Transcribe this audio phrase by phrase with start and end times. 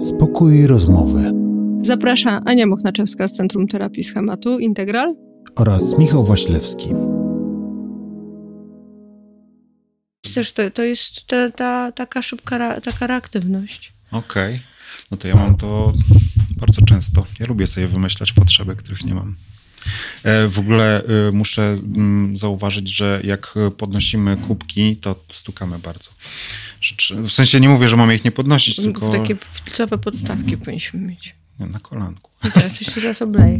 [0.00, 1.32] Spokój rozmowy.
[1.82, 5.14] Zaprasza Ania Mochnaczewska z Centrum Terapii Schematu Integral
[5.56, 6.88] oraz Michał Waślewski.
[10.34, 13.92] Też to, to jest ta, ta, taka szybka taka reaktywność.
[14.12, 14.54] Okej.
[14.54, 14.66] Okay.
[15.10, 15.92] No to ja mam to
[16.56, 17.26] bardzo często.
[17.40, 19.36] Ja lubię sobie wymyślać potrzeby, których nie mam.
[20.22, 26.10] E, w ogóle e, muszę mm, zauważyć, że jak podnosimy kubki, to stukamy bardzo.
[27.10, 29.10] W sensie nie mówię, że mamy ich nie podnosić, tylko...
[29.10, 31.37] Takie wcowe podstawki powinniśmy mieć.
[31.58, 32.30] Na kolanku.
[32.48, 33.58] I teraz jeszcze raz obleję.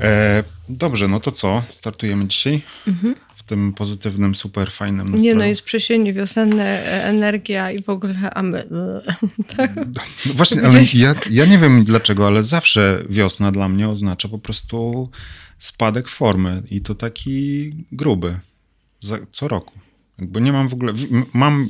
[0.00, 1.62] E, dobrze, no to co?
[1.68, 3.14] Startujemy dzisiaj mhm.
[3.34, 5.24] w tym pozytywnym, super fajnym nastroju.
[5.24, 8.68] Nie no, jest przesienie wiosenne, e, energia i w ogóle, a my...
[9.56, 9.76] tak?
[9.76, 14.38] no właśnie, ale ja, ja nie wiem dlaczego, ale zawsze wiosna dla mnie oznacza po
[14.38, 15.10] prostu
[15.58, 18.38] spadek formy i to taki gruby.
[19.32, 19.83] Co roku.
[20.18, 20.92] Bo nie mam w ogóle,
[21.32, 21.68] mam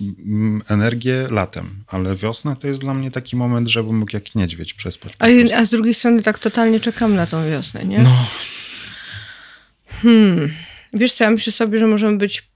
[0.68, 5.12] energię latem, ale wiosna to jest dla mnie taki moment, żebym mógł jak niedźwiedź przespać.
[5.18, 5.26] A,
[5.56, 7.98] a z drugiej strony tak totalnie czekam na tą wiosnę, nie?
[7.98, 8.26] No.
[9.88, 10.50] Hmm.
[10.92, 12.48] Wiesz co, ja myślę sobie, że możemy być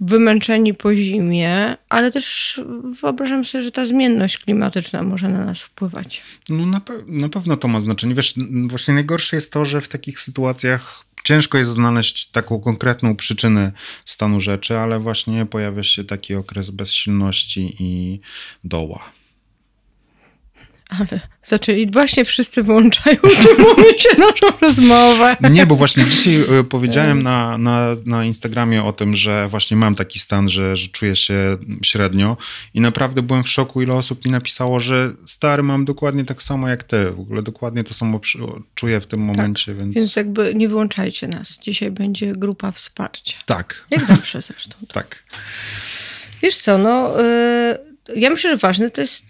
[0.00, 2.60] wymęczeni po zimie, ale też
[3.02, 6.22] wyobrażam sobie, że ta zmienność klimatyczna może na nas wpływać.
[6.48, 8.14] No na, pe na pewno to ma znaczenie.
[8.14, 8.34] Wiesz,
[8.66, 13.72] właśnie najgorsze jest to, że w takich sytuacjach ciężko jest znaleźć taką konkretną przyczynę
[14.04, 18.20] stanu rzeczy, ale właśnie pojawia się taki okres bezsilności i
[18.64, 19.15] doła.
[20.88, 25.36] Ale zaczęli, właśnie wszyscy wyłączają tym momencie naszą rozmowę.
[25.50, 29.94] Nie, bo właśnie dzisiaj e, powiedziałem na, na, na Instagramie o tym, że właśnie mam
[29.94, 32.36] taki stan, że, że czuję się średnio
[32.74, 36.68] i naprawdę byłem w szoku, ile osób mi napisało, że stary, mam dokładnie tak samo
[36.68, 37.10] jak ty.
[37.10, 38.20] W ogóle dokładnie to samo
[38.74, 39.94] czuję w tym tak, momencie, tak, więc...
[39.94, 41.58] Więc jakby nie wyłączajcie nas.
[41.62, 43.36] Dzisiaj będzie grupa wsparcia.
[43.46, 43.84] Tak.
[43.90, 44.76] Jak zawsze zresztą.
[44.92, 45.24] tak.
[46.42, 47.22] Wiesz co, no...
[47.22, 49.22] Yy, ja myślę, że ważne to jest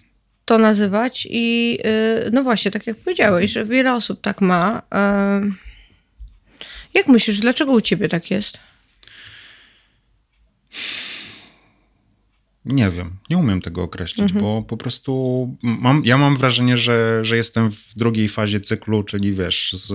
[0.47, 1.79] to nazywać i
[2.27, 4.83] y, no właśnie, tak jak powiedziałeś, że wiele osób tak ma.
[6.95, 8.59] Jak myślisz, dlaczego u ciebie tak jest?
[12.65, 14.41] Nie wiem, nie umiem tego określić, mhm.
[14.41, 19.33] bo po prostu mam, ja mam wrażenie, że, że jestem w drugiej fazie cyklu, czyli
[19.33, 19.93] wiesz, z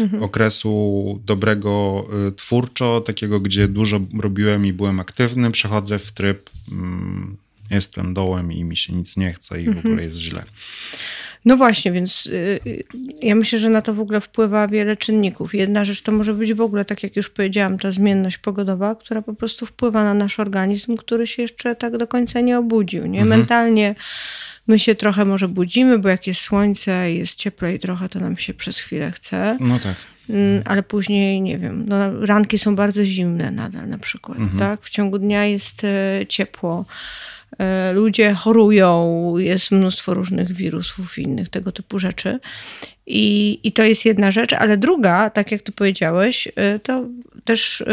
[0.00, 0.22] mhm.
[0.22, 7.36] okresu dobrego y, twórczo, takiego, gdzie dużo robiłem i byłem aktywny, przechodzę w tryb mm,
[7.70, 10.44] jestem dołem i mi się nic nie chce i w ogóle jest źle.
[11.44, 12.84] No właśnie, więc y, y,
[13.22, 15.54] ja myślę, że na to w ogóle wpływa wiele czynników.
[15.54, 19.22] Jedna rzecz to może być w ogóle, tak jak już powiedziałam, ta zmienność pogodowa, która
[19.22, 23.06] po prostu wpływa na nasz organizm, który się jeszcze tak do końca nie obudził.
[23.06, 23.20] Nie?
[23.20, 23.38] Mhm.
[23.38, 23.94] Mentalnie
[24.66, 28.54] my się trochę może budzimy, bo jak jest słońce jest cieplej trochę, to nam się
[28.54, 29.58] przez chwilę chce.
[29.60, 29.94] No tak.
[30.30, 34.58] Mm, ale później, nie wiem, no, ranki są bardzo zimne nadal na przykład, mhm.
[34.58, 34.82] tak?
[34.82, 36.84] W ciągu dnia jest e, ciepło.
[37.58, 42.40] E, ludzie chorują, jest mnóstwo różnych wirusów i innych tego typu rzeczy.
[43.06, 47.04] I, I to jest jedna rzecz, ale druga, tak jak ty powiedziałeś, e, to
[47.44, 47.84] też e,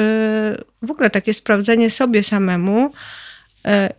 [0.82, 2.92] w ogóle takie sprawdzenie sobie samemu,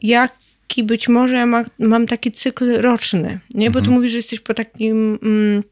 [0.03, 3.41] jaki być może ja ma, mam taki cykl roczny.
[3.55, 3.71] Nie?
[3.71, 3.85] Bo mhm.
[3.85, 5.63] tu mówisz, że jesteś po takim mm,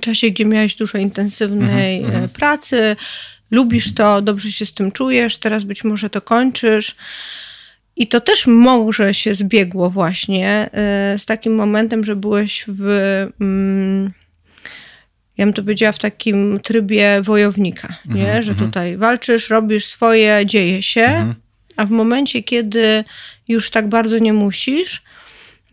[0.00, 2.28] czasie, gdzie miałeś dużo intensywnej mhm, mhm.
[2.28, 2.96] pracy,
[3.50, 6.96] lubisz to, dobrze się z tym czujesz, teraz być może to kończysz.
[7.96, 10.70] I to też może się zbiegło właśnie
[11.14, 12.82] y, z takim momentem, że byłeś w,
[13.40, 14.10] mm,
[15.36, 18.22] ja bym to powiedziała, w takim trybie wojownika, nie?
[18.22, 18.70] Mhm, że mhm.
[18.70, 21.34] tutaj walczysz, robisz swoje, dzieje się, mhm.
[21.76, 23.04] a w momencie, kiedy
[23.48, 25.02] już tak bardzo nie musisz,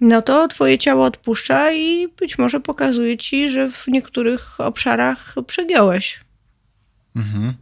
[0.02, 6.20] no to twoje ciało odpuszcza i być może pokazuje ci, że w niektórych obszarach przegiąłeś.
[7.16, 7.54] Mhm.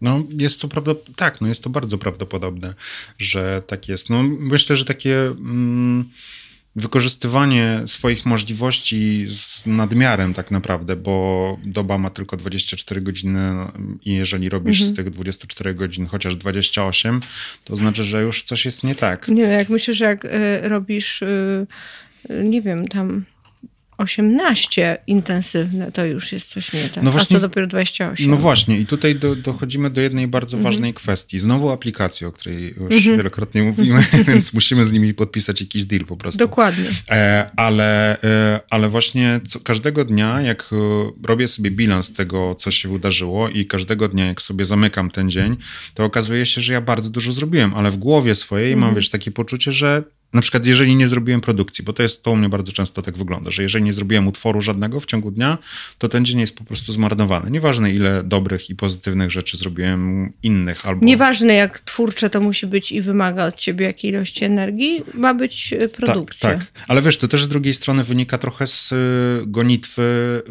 [0.00, 2.74] No, jest to prawda, tak, no jest to bardzo prawdopodobne,
[3.18, 4.10] że tak jest.
[4.10, 6.10] No, myślę, że takie mm,
[6.76, 13.54] wykorzystywanie swoich możliwości z nadmiarem tak naprawdę, bo doba ma tylko 24 godziny
[14.04, 14.94] i jeżeli robisz mhm.
[14.94, 17.20] z tych 24 godzin chociaż 28,
[17.64, 19.28] to znaczy, że już coś jest nie tak.
[19.28, 20.28] Nie, no, jak myślę, że jak y,
[20.62, 21.66] robisz, y,
[22.44, 23.24] nie wiem, tam
[24.00, 27.04] 18 intensywne to już jest coś nie tak.
[27.04, 28.30] No właśnie, a co dopiero 28.
[28.30, 30.72] No właśnie, i tutaj do, dochodzimy do jednej bardzo mhm.
[30.72, 31.40] ważnej kwestii.
[31.40, 33.16] Znowu aplikacji, o której już mhm.
[33.16, 36.38] wielokrotnie mówimy, więc musimy z nimi podpisać jakiś deal po prostu.
[36.38, 36.88] Dokładnie.
[37.10, 40.76] E, ale, e, ale właśnie co, każdego dnia, jak e,
[41.26, 45.56] robię sobie bilans tego, co się wydarzyło, i każdego dnia, jak sobie zamykam ten dzień,
[45.94, 48.86] to okazuje się, że ja bardzo dużo zrobiłem, ale w głowie swojej mhm.
[48.86, 52.30] mam wiesz takie poczucie, że na przykład jeżeli nie zrobiłem produkcji, bo to jest to
[52.30, 55.58] u mnie bardzo często tak wygląda, że jeżeli nie zrobiłem utworu żadnego w ciągu dnia,
[55.98, 57.50] to ten dzień jest po prostu zmarnowany.
[57.50, 61.04] Nieważne ile dobrych i pozytywnych rzeczy zrobiłem innych albo...
[61.04, 65.72] Nieważne jak twórcze to musi być i wymaga od ciebie jakiej ilości energii, ma być
[65.72, 66.50] e, produkcja.
[66.50, 66.84] Tak, tak.
[66.88, 68.96] Ale wiesz, to też z drugiej strony wynika trochę z e,
[69.46, 70.02] gonitwy,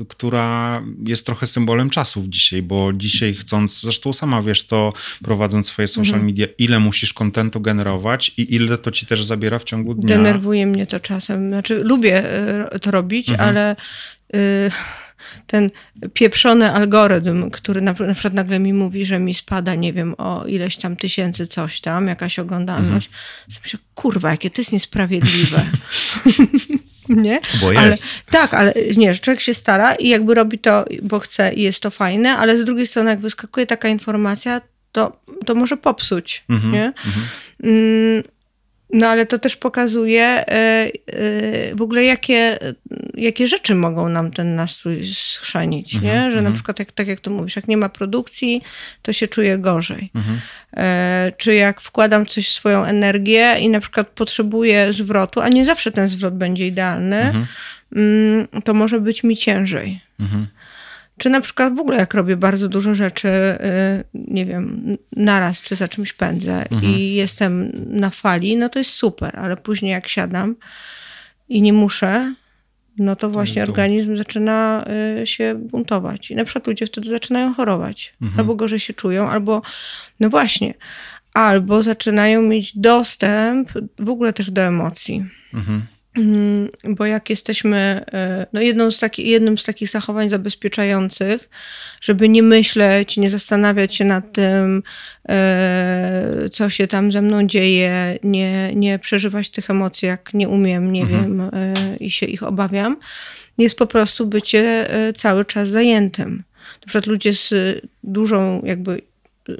[0.07, 4.93] która jest trochę symbolem czasów dzisiaj, bo dzisiaj chcąc, zresztą sama wiesz to
[5.23, 6.25] prowadząc swoje social mhm.
[6.25, 10.15] media, ile musisz kontentu generować i ile to ci też zabiera w ciągu dnia.
[10.15, 11.49] Denerwuje mnie to czasem.
[11.49, 12.23] Znaczy, lubię
[12.71, 13.49] e, to robić, mhm.
[13.49, 13.75] ale
[14.35, 14.71] y,
[15.47, 15.71] ten
[16.13, 20.45] pieprzony algorytm, który na, na, przykład nagle mi mówi, że mi spada, nie wiem, o
[20.45, 23.07] ileś tam tysięcy coś tam, jakaś oglądalność.
[23.07, 23.61] Mhm.
[23.63, 25.61] Myślę, kurwa, jakie to jest niesprawiedliwe.
[27.09, 27.39] nie?
[27.61, 27.83] Bo jest.
[27.83, 27.95] Ale,
[28.31, 31.79] tak, ale nie, że człowiek się stara i jakby robi to, bo chce i jest
[31.79, 34.61] to fajne, ale z drugiej strony, jak wyskakuje taka informacja,
[34.91, 36.93] to, to może popsuć, mhm, nie?
[37.05, 38.23] Mhm.
[38.93, 40.91] No ale to też pokazuje e, e,
[41.75, 42.59] w ogóle, jakie,
[43.13, 46.13] jakie rzeczy mogą nam ten nastrój schrzanić, nie?
[46.13, 46.55] Mhm, że na mhm.
[46.55, 48.61] przykład, jak, tak jak to mówisz, jak nie ma produkcji,
[49.01, 50.11] to się czuję gorzej.
[50.15, 50.41] Mhm.
[50.77, 55.65] E, czy jak wkładam coś w swoją energię i na przykład potrzebuję zwrotu, a nie
[55.65, 57.47] zawsze ten zwrot będzie idealny,
[57.95, 59.99] mm, to może być mi ciężej.
[61.19, 65.75] Czy na przykład w ogóle jak robię bardzo dużo rzeczy, y, nie wiem, naraz, czy
[65.75, 66.83] za czymś pędzę mhm.
[66.83, 70.55] i jestem na fali, no to jest super, ale później jak siadam
[71.49, 72.33] i nie muszę,
[72.97, 73.71] no to właśnie to...
[73.71, 74.85] organizm zaczyna
[75.21, 76.31] y, się buntować.
[76.31, 78.13] I na przykład ludzie wtedy zaczynają chorować.
[78.21, 78.39] Mhm.
[78.39, 79.61] Albo gorzej się czują, albo,
[80.19, 80.73] no właśnie,
[81.33, 85.25] albo zaczynają mieć dostęp w ogóle też do emocji.
[85.53, 85.81] Mhm.
[86.17, 91.49] Mm, bo jak jesteśmy, e, no jedną z taki, jednym z takich zachowań zabezpieczających,
[92.01, 94.83] żeby nie myśleć, nie zastanawiać się nad tym,
[95.29, 100.91] e, co się tam ze mną dzieje, nie, nie przeżywać tych emocji, jak nie umiem,
[100.91, 101.23] nie mhm.
[101.23, 102.97] wiem e, i się ich obawiam,
[103.57, 106.43] jest po prostu bycie cały czas zajętym.
[106.81, 107.53] Na przykład ludzie z
[108.03, 109.01] dużą jakby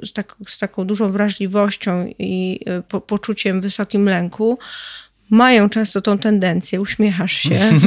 [0.02, 4.58] z, tak, z taką dużą wrażliwością i po, poczuciem wysokim lęku,
[5.30, 7.80] mają często tą tendencję, uśmiechasz się,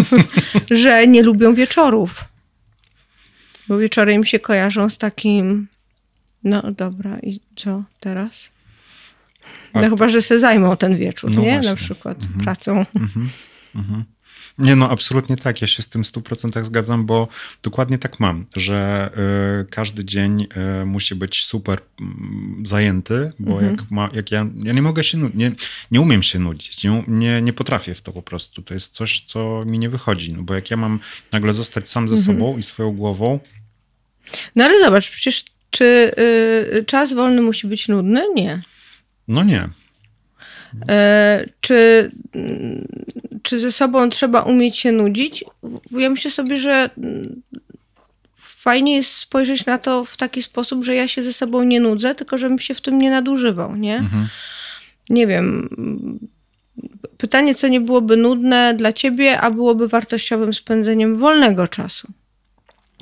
[0.84, 2.26] że nie lubią wieczorów.
[3.68, 5.68] Bo wieczory im się kojarzą z takim,
[6.44, 8.50] no dobra, i co teraz?
[9.74, 11.52] No chyba, że se zajmą ten wieczór, no nie?
[11.52, 11.70] Właśnie.
[11.70, 12.40] Na przykład mhm.
[12.44, 12.86] pracą.
[12.96, 13.30] Mhm.
[13.76, 14.04] Mhm.
[14.58, 15.62] Nie, no absolutnie tak.
[15.62, 17.28] Ja się z tym 100% zgadzam, bo
[17.64, 19.10] dokładnie tak mam, że
[19.62, 20.48] y, każdy dzień
[20.82, 22.04] y, musi być super y,
[22.64, 23.72] zajęty, bo mhm.
[23.72, 25.52] jak, ma, jak ja, ja nie mogę się, nie,
[25.92, 28.62] nie umiem się nudzić, nie, nie, nie potrafię w to po prostu.
[28.62, 31.00] To jest coś, co mi nie wychodzi, no bo jak ja mam
[31.32, 32.38] nagle zostać sam ze mhm.
[32.38, 33.40] sobą i swoją głową.
[34.56, 36.12] No ale zobacz, przecież czy
[36.80, 38.24] y, czas wolny musi być nudny?
[38.36, 38.62] Nie.
[39.28, 39.70] No nie.
[40.90, 42.12] E, czy
[43.54, 45.46] czy ze sobą trzeba umieć się nudzić?
[45.92, 46.90] Ja myślę sobie, że
[48.38, 52.16] fajnie jest spojrzeć na to w taki sposób, że ja się ze sobą nie nudzę,
[52.16, 53.98] tylko żebym się w tym nie nadużywał, nie?
[53.98, 54.28] Mhm.
[55.10, 55.70] Nie wiem.
[57.18, 62.08] Pytanie, co nie byłoby nudne dla ciebie, a byłoby wartościowym spędzeniem wolnego czasu.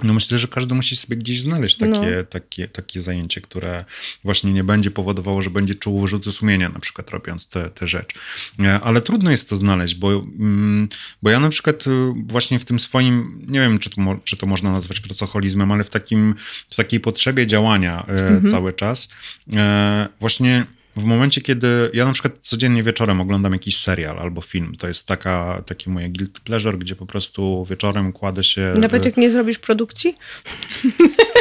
[0.03, 2.23] No myślę, że każdy musi sobie gdzieś znaleźć takie, no.
[2.29, 3.85] takie, takie zajęcie, które
[4.23, 8.19] właśnie nie będzie powodowało, że będzie czuł wyrzuty sumienia, na przykład robiąc te, te rzeczy.
[8.59, 10.88] E, ale trudno jest to znaleźć, bo, mm,
[11.21, 11.89] bo ja na przykład y,
[12.25, 15.89] właśnie w tym swoim, nie wiem, czy to, czy to można nazwać pracoholizmem, ale w,
[15.89, 16.35] takim,
[16.69, 18.47] w takiej potrzebie działania e, mhm.
[18.47, 19.09] cały czas
[19.53, 20.65] e, właśnie
[20.95, 25.07] w momencie, kiedy ja na przykład codziennie wieczorem oglądam jakiś serial albo film, to jest
[25.07, 28.73] taka, taki moje guilty pleasure, gdzie po prostu wieczorem kładę się...
[28.77, 30.16] Nawet jak nie zrobisz produkcji?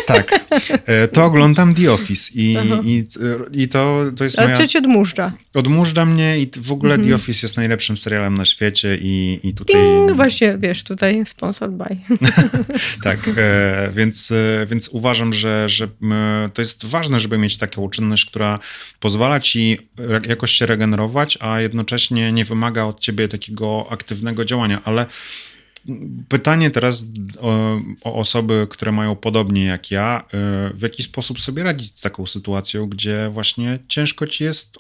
[0.07, 0.41] Tak.
[0.87, 3.07] E, to oglądam The Office i, i,
[3.53, 4.57] i to, to jest moja...
[4.57, 5.33] Ale cię odmurza.
[5.55, 7.09] Odmurza mnie i w ogóle mhm.
[7.09, 9.77] The Office jest najlepszym serialem na świecie i, i tutaj...
[9.77, 10.17] Ding!
[10.17, 11.85] Właśnie, wiesz, tutaj sponsored by.
[13.03, 15.89] tak, e, więc, e, więc uważam, że, że
[16.55, 18.59] to jest ważne, żeby mieć taką czynność, która
[19.01, 19.79] pozwala ci
[20.29, 25.07] jakoś się regenerować, a jednocześnie nie wymaga od ciebie takiego aktywnego działania, ale
[26.29, 27.07] Pytanie teraz
[27.39, 30.25] o, o, osoby, które mają podobnie jak ja,
[30.71, 34.79] y, w jaki sposób sobie radzić z taką sytuacją, gdzie właśnie ciężko ci jest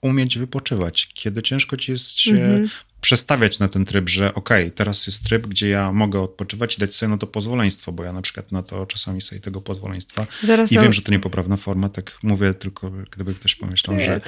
[0.00, 2.68] umieć wypoczywać, kiedy ciężko ci jest się mhm.
[3.02, 6.80] Przestawiać na ten tryb, że okej, okay, teraz jest tryb, gdzie ja mogę odpoczywać i
[6.80, 10.26] dać sobie na to pozwoleństwo, bo ja na przykład na to czasami sobie tego pozwoleństwa
[10.42, 14.20] Zaraz i wiem, że to niepoprawna forma, tak mówię tylko, gdyby ktoś pomyślał, nie, że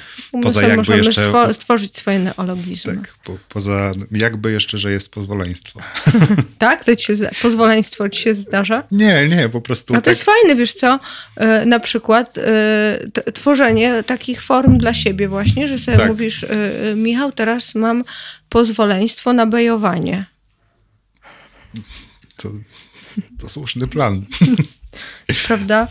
[0.43, 1.53] poza jakby jeszcze...
[1.53, 2.95] stworzyć swoje neologizmy.
[2.95, 5.79] Tak, po, poza jakby jeszcze, że jest pozwoleństwo.
[6.57, 6.85] tak?
[6.85, 8.83] To ci się, pozwoleństwo ci się zdarza?
[8.91, 9.93] Nie, nie, po prostu...
[9.93, 10.11] A to tak...
[10.11, 10.99] jest fajne, wiesz co?
[11.35, 16.09] E, na przykład e, tworzenie takich form dla siebie właśnie, że sobie tak.
[16.09, 18.03] mówisz, e, Michał, teraz mam
[18.49, 20.25] pozwoleństwo na bejowanie.
[22.35, 22.51] To,
[23.39, 24.25] to słuszny plan.
[25.47, 25.87] Prawda?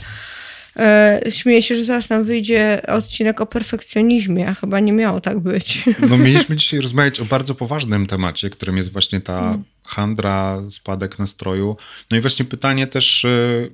[0.76, 5.40] E, śmieję się, że zaraz nam wyjdzie odcinek o perfekcjonizmie, a chyba nie miało tak
[5.40, 5.84] być.
[6.08, 9.64] No mieliśmy dzisiaj rozmawiać o bardzo poważnym temacie, którym jest właśnie ta mm.
[9.87, 11.76] handra, spadek nastroju.
[12.11, 13.68] No i właśnie pytanie też, e,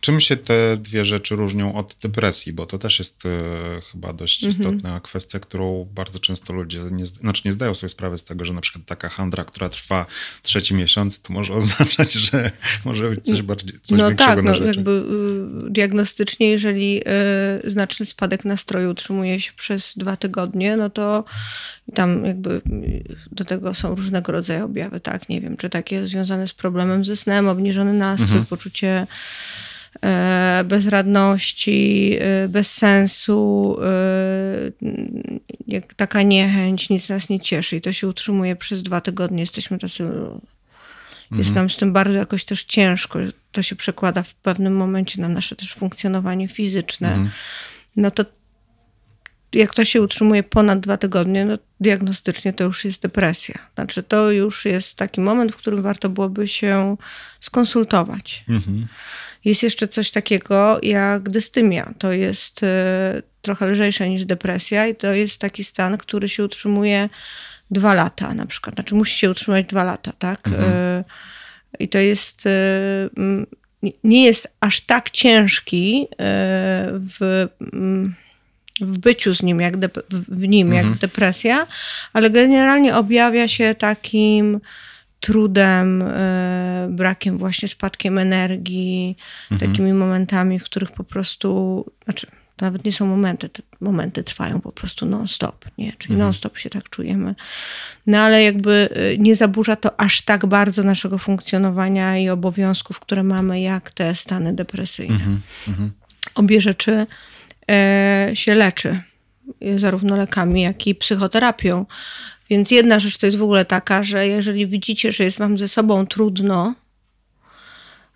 [0.00, 2.52] Czym się te dwie rzeczy różnią od depresji?
[2.52, 4.60] Bo to też jest e, chyba dość mhm.
[4.60, 8.52] istotna kwestia, którą bardzo często ludzie nie, znaczy nie zdają sobie sprawy z tego, że
[8.52, 10.06] na przykład taka handra, która trwa
[10.42, 12.50] trzeci miesiąc, to może oznaczać, że
[12.84, 14.66] może być coś bardziej coś No większego tak, na no, rzeczy.
[14.66, 14.90] jakby
[15.66, 17.00] y, diagnostycznie, jeżeli
[17.64, 21.24] y, znaczny spadek nastroju utrzymuje się przez dwa tygodnie, no to
[21.94, 25.28] tam jakby y, do tego są różnego rodzaju objawy, tak?
[25.28, 28.46] Nie wiem, czy takie związane z problemem ze snem, obniżony nastrój, mhm.
[28.46, 29.06] poczucie E,
[30.64, 33.76] bezradności, e, bez sensu,
[35.68, 39.40] e, taka niechęć, nic nas nie cieszy i to się utrzymuje przez dwa tygodnie.
[39.40, 40.40] Jesteśmy tacy, mhm.
[41.32, 43.18] jest nam z tym bardzo jakoś też ciężko.
[43.52, 47.08] To się przekłada w pewnym momencie na nasze też funkcjonowanie fizyczne.
[47.08, 47.30] Mhm.
[47.96, 48.24] No to
[49.52, 53.58] jak to się utrzymuje ponad dwa tygodnie, no diagnostycznie to już jest depresja.
[53.74, 56.96] Znaczy to już jest taki moment, w którym warto byłoby się
[57.40, 58.44] skonsultować.
[58.48, 58.86] Mhm.
[59.44, 61.94] Jest jeszcze coś takiego jak dystymia.
[61.98, 67.08] To jest e, trochę lżejsze niż depresja i to jest taki stan, który się utrzymuje
[67.70, 68.74] dwa lata na przykład.
[68.74, 70.48] Znaczy musi się utrzymać dwa lata, tak?
[70.48, 70.72] Mhm.
[70.72, 71.04] E,
[71.78, 72.50] I to jest e,
[74.04, 76.08] nie jest aż tak ciężki
[76.92, 77.46] w,
[78.80, 80.88] w byciu z nim, jak de, w nim, mhm.
[80.88, 81.66] jak depresja,
[82.12, 84.60] ale generalnie objawia się takim
[85.20, 89.16] trudem, e, brakiem właśnie spadkiem energii,
[89.50, 89.70] mhm.
[89.70, 94.60] takimi momentami, w których po prostu, znaczy to nawet nie są momenty, te momenty trwają
[94.60, 95.92] po prostu non-stop, nie?
[95.92, 96.18] Czyli mhm.
[96.26, 97.34] non-stop się tak czujemy.
[98.06, 103.22] No ale jakby e, nie zaburza to aż tak bardzo naszego funkcjonowania i obowiązków, które
[103.22, 105.14] mamy, jak te stany depresyjne.
[105.14, 105.40] Mhm.
[105.68, 105.92] mhm.
[106.34, 107.06] Obie rzeczy
[107.70, 109.00] e, się leczy,
[109.76, 111.86] zarówno lekami, jak i psychoterapią.
[112.50, 115.68] Więc jedna rzecz to jest w ogóle taka, że jeżeli widzicie, że jest wam ze
[115.68, 116.74] sobą trudno,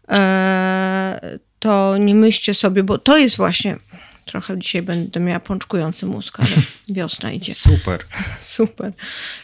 [0.08, 3.76] e, to nie myślcie sobie, bo to jest właśnie.
[4.24, 6.48] Trochę dzisiaj będę miała pączkujący mózg, ale
[6.88, 7.54] wiosna idzie.
[7.54, 8.00] Super.
[8.56, 8.92] Super.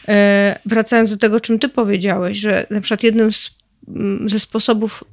[0.07, 3.51] E, wracając do tego, czym ty powiedziałeś, że na przykład jednym z,
[4.25, 5.03] ze sposobów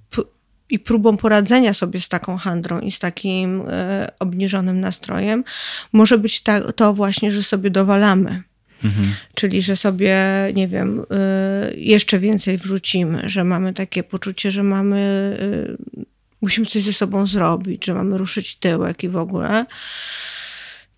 [0.71, 5.45] i próbą poradzenia sobie z taką handrą i z takim e, obniżonym nastrojem
[5.93, 8.43] może być ta, to właśnie, że sobie dowalamy.
[8.85, 9.15] Mhm.
[9.35, 10.17] Czyli, że sobie,
[10.55, 16.05] nie wiem, y, jeszcze więcej wrzucimy, że mamy takie poczucie, że mamy, y,
[16.41, 19.67] musimy coś ze sobą zrobić, że mamy ruszyć tyłek i w ogóle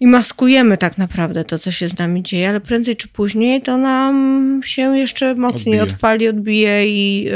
[0.00, 3.76] i maskujemy tak naprawdę to, co się z nami dzieje, ale prędzej czy później to
[3.76, 5.94] nam się jeszcze mocniej odbije.
[5.94, 7.32] odpali, odbije i yy,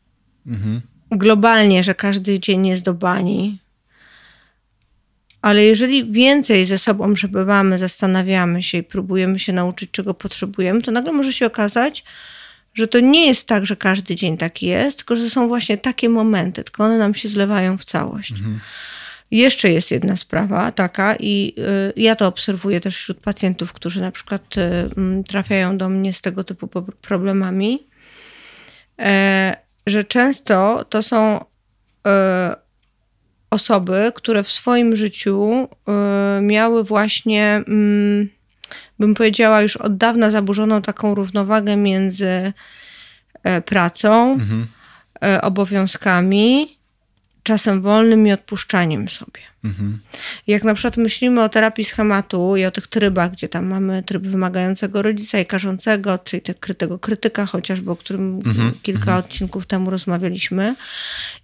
[0.46, 0.80] mhm.
[1.10, 3.58] globalnie, że każdy dzień jest do bani,
[5.42, 10.90] ale jeżeli więcej ze sobą przebywamy, zastanawiamy się i próbujemy się nauczyć, czego potrzebujemy, to
[10.90, 12.04] nagle może się okazać,
[12.74, 16.08] że to nie jest tak, że każdy dzień taki jest, tylko że są właśnie takie
[16.08, 18.30] momenty, tylko one nam się zlewają w całość.
[18.30, 18.60] Mhm.
[19.30, 24.12] Jeszcze jest jedna sprawa taka, i y, ja to obserwuję też wśród pacjentów, którzy na
[24.12, 24.60] przykład y,
[24.96, 26.68] mm, trafiają do mnie z tego typu
[27.00, 27.86] problemami,
[28.98, 31.44] e, że często to są
[32.06, 32.56] e,
[33.50, 38.28] osoby, które w swoim życiu e, miały właśnie mm,
[38.98, 42.52] bym powiedziała, już od dawna zaburzoną taką równowagę między
[43.42, 44.66] e, pracą, mhm.
[45.24, 46.79] E, obowiązkami
[47.42, 49.40] czasem wolnym i odpuszczaniem sobie.
[49.64, 49.98] Mhm.
[50.46, 54.22] Jak na przykład myślimy o terapii schematu i o tych trybach, gdzie tam mamy tryb
[54.22, 56.42] wymagającego rodzica i karzącego, czyli
[56.78, 58.72] tego krytyka chociażby, o którym mhm.
[58.82, 59.18] kilka mhm.
[59.18, 60.74] odcinków temu rozmawialiśmy,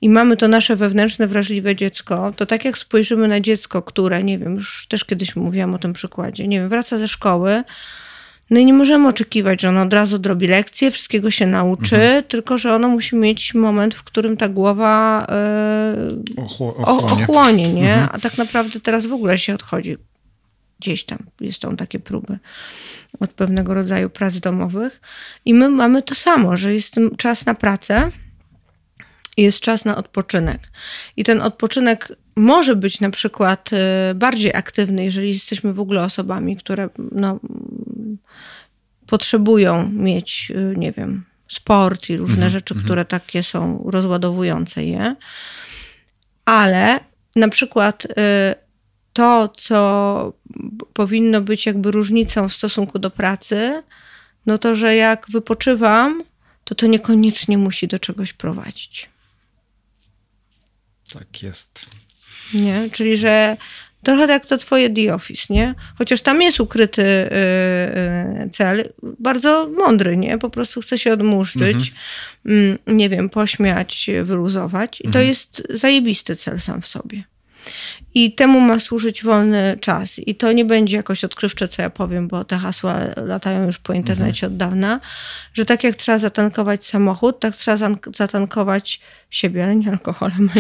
[0.00, 4.38] i mamy to nasze wewnętrzne, wrażliwe dziecko, to tak jak spojrzymy na dziecko, które, nie
[4.38, 7.64] wiem, już też kiedyś mówiłam o tym przykładzie, nie wiem, wraca ze szkoły,
[8.50, 12.24] no i nie możemy oczekiwać, że ono od razu drobi lekcje, wszystkiego się nauczy, mhm.
[12.24, 15.26] tylko że ono musi mieć moment, w którym ta głowa
[16.36, 17.22] yy, ochłonie.
[17.22, 17.94] ochłonie, nie?
[17.94, 18.08] Mhm.
[18.12, 19.96] A tak naprawdę teraz w ogóle się odchodzi
[20.80, 21.18] gdzieś tam.
[21.50, 22.38] Są takie próby
[23.20, 25.00] od pewnego rodzaju prac domowych.
[25.44, 28.10] I my mamy to samo, że jest czas na pracę,
[29.36, 30.60] jest czas na odpoczynek.
[31.16, 36.56] I ten odpoczynek może być na przykład y, bardziej aktywny, jeżeli jesteśmy w ogóle osobami,
[36.56, 37.40] które no,
[39.06, 42.84] potrzebują mieć, y, nie wiem, sport i różne mhm, rzeczy, mhm.
[42.84, 45.16] które takie są rozładowujące je.
[46.44, 47.00] Ale
[47.36, 48.08] na przykład y,
[49.12, 50.32] to, co
[50.92, 53.82] powinno być jakby różnicą w stosunku do pracy,
[54.46, 56.22] no to, że jak wypoczywam,
[56.64, 59.10] to to niekoniecznie musi do czegoś prowadzić.
[61.12, 61.86] Tak jest.
[62.54, 62.90] Nie?
[62.92, 63.56] Czyli, że
[64.02, 65.74] trochę jak to twoje The Office, nie?
[65.98, 67.02] Chociaż tam jest ukryty
[68.40, 70.38] yy, cel, bardzo mądry, nie?
[70.38, 71.92] Po prostu chce się odmuszczyć,
[72.44, 72.78] mhm.
[72.86, 75.00] yy, nie wiem, pośmiać, wyluzować.
[75.00, 75.12] I mhm.
[75.12, 77.24] to jest zajebisty cel sam w sobie.
[78.14, 80.18] I temu ma służyć wolny czas.
[80.18, 83.92] I to nie będzie jakoś odkrywcze, co ja powiem, bo te hasła latają już po
[83.92, 84.52] internecie mhm.
[84.52, 85.00] od dawna,
[85.54, 87.76] że tak jak trzeba zatankować samochód, tak trzeba
[88.14, 90.50] zatankować siebie, ale nie alkoholem.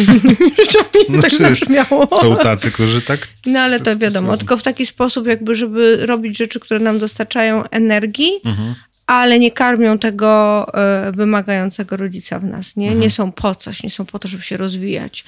[1.08, 2.08] no, tak zabrzmiało.
[2.20, 3.28] Są tacy, którzy tak...
[3.46, 7.68] No ale to wiadomo, tylko w taki sposób jakby, żeby robić rzeczy, które nam dostarczają
[7.68, 8.74] energii, mhm
[9.06, 12.76] ale nie karmią tego e, wymagającego rodzica w nas.
[12.76, 12.86] Nie?
[12.86, 13.00] Mhm.
[13.00, 15.24] nie są po coś, nie są po to, żeby się rozwijać,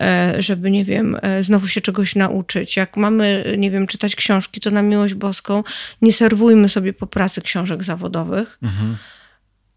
[0.00, 2.76] e, żeby, nie wiem, e, znowu się czegoś nauczyć.
[2.76, 5.64] Jak mamy, nie wiem, czytać książki, to na miłość boską
[6.02, 8.58] nie serwujmy sobie po pracy książek zawodowych.
[8.62, 8.96] Mhm.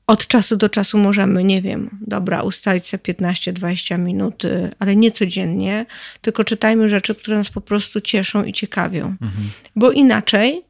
[0.07, 4.43] Od czasu do czasu możemy, nie wiem, dobra, ustalić sobie 15-20 minut,
[4.79, 5.85] ale nie codziennie,
[6.21, 9.05] tylko czytajmy rzeczy, które nas po prostu cieszą i ciekawią.
[9.05, 9.49] Mhm.
[9.75, 10.63] Bo inaczej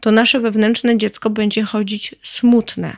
[0.00, 2.96] to nasze wewnętrzne dziecko będzie chodzić smutne.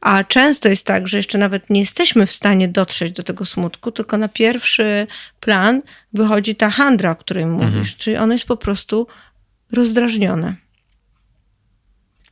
[0.00, 3.92] A często jest tak, że jeszcze nawet nie jesteśmy w stanie dotrzeć do tego smutku,
[3.92, 5.06] tylko na pierwszy
[5.40, 5.82] plan
[6.12, 7.84] wychodzi ta handra, o której mówisz, mhm.
[7.98, 9.06] czyli ono jest po prostu
[9.72, 10.54] rozdrażnione.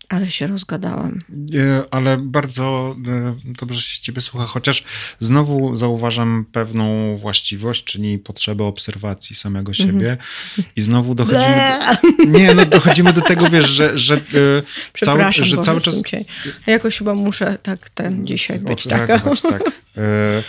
[0.08, 1.24] Ale się rozgadałem.
[1.90, 4.84] Ale bardzo e, dobrze się ciebie słucha, chociaż
[5.20, 9.88] znowu zauważam pewną właściwość, czyli potrzebę obserwacji samego mhm.
[9.88, 10.16] siebie
[10.76, 11.78] i znowu dochodzimy
[12.18, 14.20] do, nie, no dochodzimy do tego, wiesz, że, że, e,
[15.04, 16.02] cały, że cały czas...
[16.66, 19.18] Jakoś chyba muszę tak ten dzisiaj być taka.
[19.18, 19.62] tak.
[19.96, 20.42] E,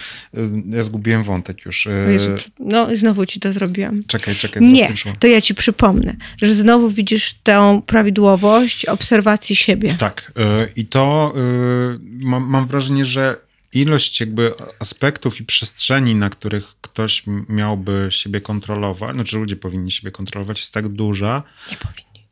[0.70, 1.88] ja zgubiłem wątek już.
[2.12, 4.02] Jezu, no znowu ci to zrobiłam.
[4.08, 4.64] Czekaj, czekaj.
[4.64, 9.96] Nie, to ja ci przypomnę, że znowu widzisz tę prawidłowość obserwacji siebie.
[10.00, 10.32] Tak.
[10.38, 13.36] Y, I to y, mam, mam wrażenie, że
[13.74, 20.12] ilość jakby aspektów i przestrzeni, na których ktoś miałby siebie kontrolować, znaczy ludzie powinni siebie
[20.12, 21.44] kontrolować, jest tak duża.
[21.72, 22.28] Nie powinni.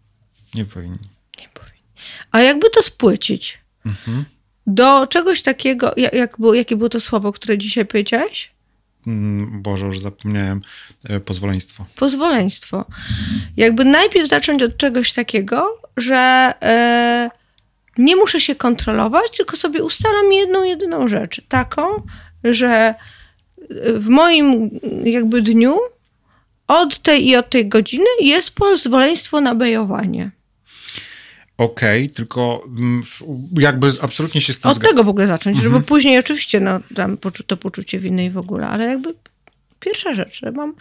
[0.54, 1.10] Nie powinni.
[1.39, 1.82] Nie powinni.
[2.32, 3.58] A jakby to spłycić?
[3.86, 4.25] Mhm.
[4.67, 8.51] Do czegoś takiego, jak, było, jakie było to słowo, które dzisiaj powiedziałeś?
[9.08, 10.62] Mm, Boże, już zapomniałem.
[11.04, 11.86] E, pozwoleństwo.
[11.95, 12.86] Pozwoleństwo.
[13.58, 17.29] Jakby najpierw zacząć od czegoś takiego, że e,
[17.97, 21.41] nie muszę się kontrolować, tylko sobie ustalam jedną, jedyną rzecz.
[21.49, 22.03] Taką,
[22.43, 22.95] że
[23.99, 25.77] w moim jakby dniu
[26.67, 30.31] od tej i od tej godziny jest pozwoleństwo na bejowanie.
[31.58, 33.03] Okej, okay, tylko mm,
[33.60, 35.84] jakby absolutnie się z tym Od tego w ogóle zacząć, żeby mhm.
[35.84, 39.13] później oczywiście no, tam to poczucie winy i w ogóle, ale jakby
[39.86, 40.76] pierwsza rzecz, że mam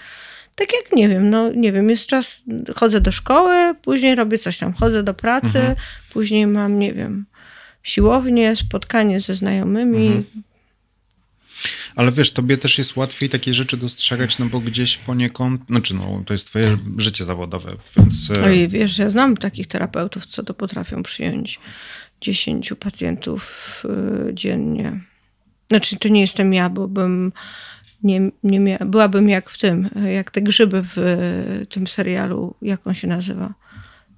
[0.57, 2.43] tak jak nie wiem, no nie wiem, jest czas,
[2.77, 5.77] chodzę do szkoły, później robię coś tam, chodzę do pracy, mhm.
[6.13, 7.27] później mam, nie wiem,
[7.83, 10.07] siłownię, spotkanie ze znajomymi.
[10.07, 10.43] Mhm.
[11.97, 16.23] Ale wiesz, tobie też jest łatwiej takie rzeczy dostrzegać, no bo gdzieś poniekąd, znaczy no,
[16.27, 18.31] to jest twoje życie zawodowe, więc...
[18.31, 21.61] E, Oj, wiesz, ja znam takich terapeutów, co to potrafią przyjąć
[22.21, 23.83] 10 pacjentów
[24.29, 25.01] e, dziennie.
[25.69, 27.33] Znaczy, to nie jestem ja, bo bym
[28.03, 30.97] nie, nie mia- byłabym jak w tym, jak te grzyby w
[31.71, 33.55] tym serialu, jak on się nazywa?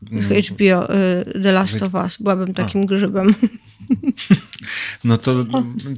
[0.03, 0.43] Z mm.
[0.43, 2.17] HBO, y, The Last of Us.
[2.21, 2.85] Byłabym takim A.
[2.85, 3.35] grzybem.
[5.05, 5.47] No to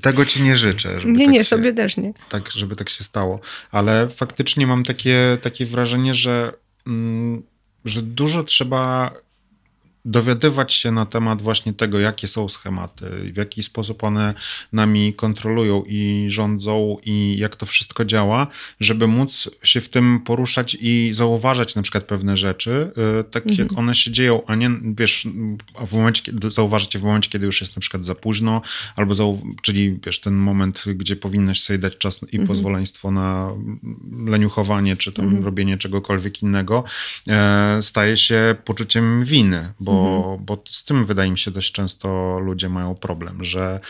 [0.02, 0.88] tego ci nie życzę.
[0.88, 2.12] nie, tak nie, się, sobie też nie.
[2.28, 3.40] Tak, żeby tak się stało.
[3.70, 6.52] Ale faktycznie mam takie, takie wrażenie, że,
[6.86, 7.42] mm,
[7.84, 9.12] że dużo trzeba
[10.08, 14.34] dowiadywać się na temat właśnie tego, jakie są schematy, w jaki sposób one
[14.72, 18.46] nami kontrolują i rządzą i jak to wszystko działa,
[18.80, 22.90] żeby móc się w tym poruszać i zauważać na przykład pewne rzeczy,
[23.20, 23.68] y, tak mhm.
[23.68, 25.28] jak one się dzieją, a nie, wiesz,
[25.86, 26.48] w momencie, kiedy,
[26.98, 28.62] w momencie, kiedy już jest na przykład za późno,
[28.96, 32.46] albo zau- czyli wiesz, ten moment, gdzie powinnaś sobie dać czas i mhm.
[32.48, 33.50] pozwoleństwo na
[34.26, 35.44] leniuchowanie, czy tam mhm.
[35.44, 36.84] robienie czegokolwiek innego,
[37.28, 40.44] e, staje się poczuciem winy, bo, mhm.
[40.44, 43.80] bo z tym wydaje mi się dość często ludzie mają problem, że,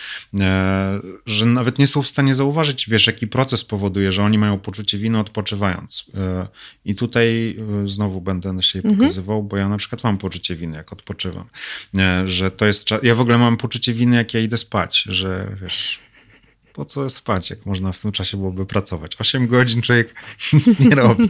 [0.41, 4.59] e, że nawet nie są w stanie zauważyć, wiesz, jaki proces powoduje, że oni mają
[4.59, 6.11] poczucie winy odpoczywając.
[6.15, 6.47] E,
[6.85, 8.99] I tutaj znowu będę siebie mhm.
[8.99, 11.45] pokazywał, bo ja na przykład mam poczucie winy, jak odpoczywam,
[12.25, 16.08] że to jest, ja w ogóle mam poczucie winy, jak ja idę spać, że wiesz,
[16.79, 19.17] po co spać, jak można w tym czasie byłoby pracować.
[19.21, 20.15] Osiem godzin człowiek
[20.67, 21.29] nic nie robi.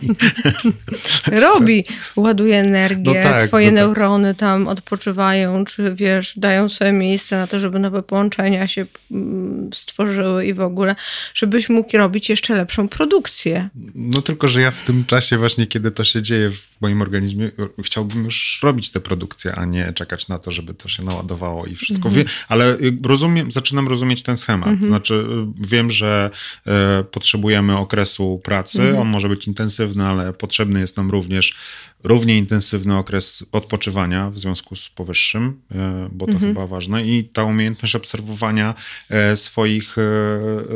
[1.47, 1.85] robi,
[2.17, 3.87] ładuje energię, no tak, twoje no tak.
[3.87, 9.71] neurony tam odpoczywają, czy wiesz, dają sobie miejsce na to, żeby nowe połączenia się mm,
[9.75, 10.97] stworzyły i w ogóle,
[11.35, 13.69] żebyś mógł robić jeszcze lepszą produkcję.
[13.95, 17.51] No tylko, że ja w tym czasie właśnie, kiedy to się dzieje w moim organizmie,
[17.85, 21.75] chciałbym już robić tę produkcję, a nie czekać na to, żeby to się naładowało i
[21.75, 22.09] wszystko.
[22.09, 22.27] Mhm.
[22.49, 24.69] Ale rozumiem, zaczynam rozumieć ten schemat.
[24.69, 24.89] Mhm.
[24.89, 26.31] Znaczy wiem, że
[26.67, 28.83] e, potrzebujemy okresu pracy.
[28.83, 29.03] Mhm.
[29.03, 31.57] On może być intensywny, ale potrzebny jest nam również
[32.05, 36.53] równie intensywny okres odpoczywania w związku z powyższym, e, bo to mhm.
[36.53, 37.07] chyba ważne.
[37.07, 38.75] I ta umiejętność obserwowania
[39.11, 39.97] e, swoich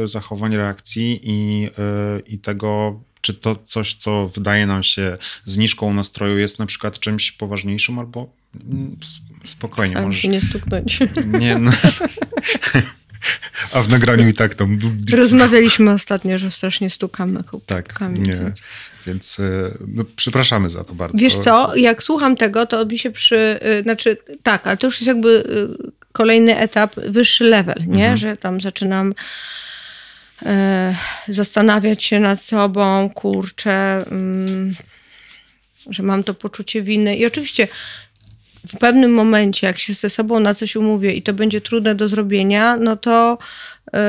[0.04, 1.68] zachowań, reakcji i,
[2.26, 7.32] i tego, czy to coś, co wydaje nam się zniżką nastroju, jest na przykład czymś
[7.32, 8.32] poważniejszym albo
[8.70, 8.96] mm,
[9.44, 9.92] spokojnie.
[9.92, 10.98] Staram się nie stuknąć.
[11.40, 11.70] Nie, no.
[13.72, 14.78] A w nagraniu i tak tam...
[15.12, 18.52] Rozmawialiśmy ostatnio, że strasznie stukamy Tak, nie.
[19.06, 21.18] Więc e, no, przepraszamy za to bardzo.
[21.18, 23.58] Wiesz co, jak słucham tego, to mi się przy...
[23.60, 25.44] E, znaczy, tak, ale to już jest jakby
[25.88, 28.10] e, kolejny etap, wyższy level, nie?
[28.10, 28.16] Mhm.
[28.16, 29.14] Że tam zaczynam
[31.28, 34.04] zastanawiać się nad sobą, kurczę...
[34.10, 34.74] Mm,
[35.90, 37.16] że mam to poczucie winy.
[37.16, 37.68] I oczywiście
[38.66, 42.08] w pewnym momencie, jak się ze sobą na coś umówię i to będzie trudne do
[42.08, 43.38] zrobienia, no to
[43.92, 44.00] yy,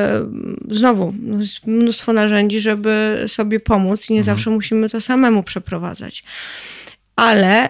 [0.72, 4.38] znowu jest mnóstwo narzędzi, żeby sobie pomóc i nie mhm.
[4.38, 6.24] zawsze musimy to samemu przeprowadzać.
[7.16, 7.70] Ale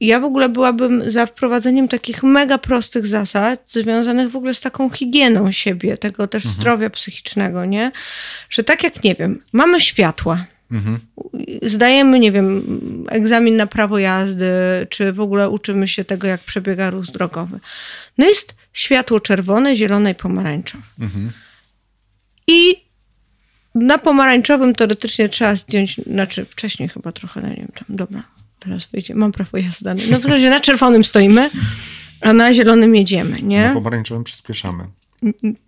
[0.00, 4.90] ja w ogóle byłabym za wprowadzeniem takich mega prostych zasad, związanych w ogóle z taką
[4.90, 6.60] higieną siebie, tego też mhm.
[6.60, 7.92] zdrowia psychicznego, nie?
[8.50, 11.00] Że tak jak, nie wiem, mamy światła, Mhm.
[11.62, 12.78] Zdajemy, nie wiem,
[13.08, 14.46] egzamin na prawo jazdy,
[14.88, 17.60] czy w ogóle uczymy się tego, jak przebiega ruch drogowy.
[18.18, 20.84] No jest światło czerwone, zielone i pomarańczowe.
[21.00, 21.32] Mhm.
[22.46, 22.76] I
[23.74, 28.22] na pomarańczowym teoretycznie trzeba zdjąć, znaczy wcześniej chyba trochę, no nie wiem, tam, dobra,
[28.58, 29.94] teraz wyjdzie, mam prawo jazdy.
[30.10, 31.50] No w razie na czerwonym stoimy,
[32.20, 33.68] a na zielonym jedziemy, nie?
[33.68, 34.84] Na pomarańczowym przyspieszamy.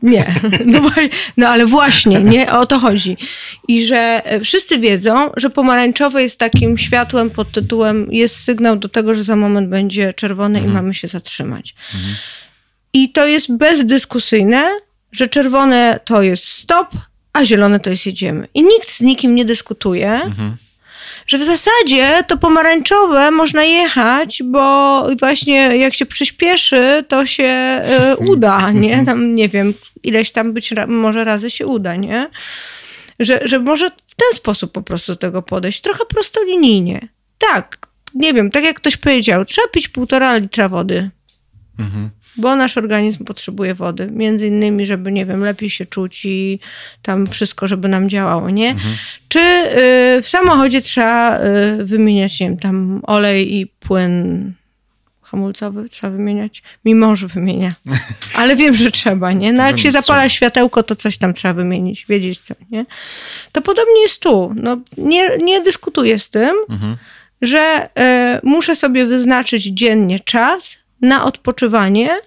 [0.03, 0.35] Nie,
[0.67, 0.91] no,
[1.37, 3.17] no, ale właśnie, nie o to chodzi.
[3.69, 9.15] I że wszyscy wiedzą, że pomarańczowe jest takim światłem pod tytułem jest sygnał do tego,
[9.15, 10.73] że za moment będzie czerwony mhm.
[10.73, 11.75] i mamy się zatrzymać.
[11.95, 12.15] Mhm.
[12.93, 14.65] I to jest bezdyskusyjne,
[15.13, 16.89] że czerwone to jest stop,
[17.33, 18.49] a zielone to jest jedziemy.
[18.55, 20.13] I nikt z nikim nie dyskutuje.
[20.13, 20.57] Mhm
[21.27, 27.83] że w zasadzie to pomarańczowe można jechać, bo właśnie jak się przyspieszy, to się
[28.13, 29.05] y, uda, nie?
[29.05, 32.31] Tam nie wiem, ileś tam być może razy się uda, nie?
[33.19, 37.09] Że, że może w ten sposób po prostu do tego podejść, trochę prostolinijnie.
[37.39, 37.79] Tak,
[38.15, 41.11] nie wiem, tak jak ktoś powiedział, trzeba pić półtora litra wody.
[41.79, 44.09] Mhm bo nasz organizm potrzebuje wody.
[44.13, 46.59] Między innymi, żeby, nie wiem, lepiej się czuć i
[47.03, 48.71] tam wszystko, żeby nam działało, nie?
[48.71, 48.95] Mhm.
[49.29, 54.53] Czy y, w samochodzie trzeba y, wymieniać, nie wiem, tam olej i płyn
[55.33, 56.63] hamulcowy trzeba wymieniać?
[56.85, 57.71] Mi mąż wymienia.
[58.39, 59.53] Ale wiem, że trzeba, nie?
[59.53, 62.87] No jak się zapala światełko, to coś tam trzeba wymienić, wiedzieć co, nie?
[63.53, 64.53] To podobnie jest tu.
[64.57, 66.97] No, nie, nie dyskutuję z tym, mhm.
[67.43, 67.89] że
[68.37, 72.21] y, muszę sobie wyznaczyć dziennie czas, na odpoczywanie,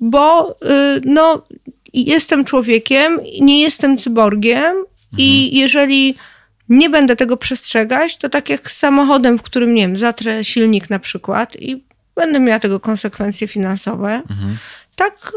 [0.00, 1.46] bo y, no,
[1.92, 4.86] jestem człowiekiem, nie jestem cyborgiem mhm.
[5.18, 6.16] i jeżeli
[6.68, 10.90] nie będę tego przestrzegać, to tak jak z samochodem, w którym, nie wiem, zatrę silnik
[10.90, 14.58] na przykład i będę miała tego konsekwencje finansowe, mhm.
[14.96, 15.32] tak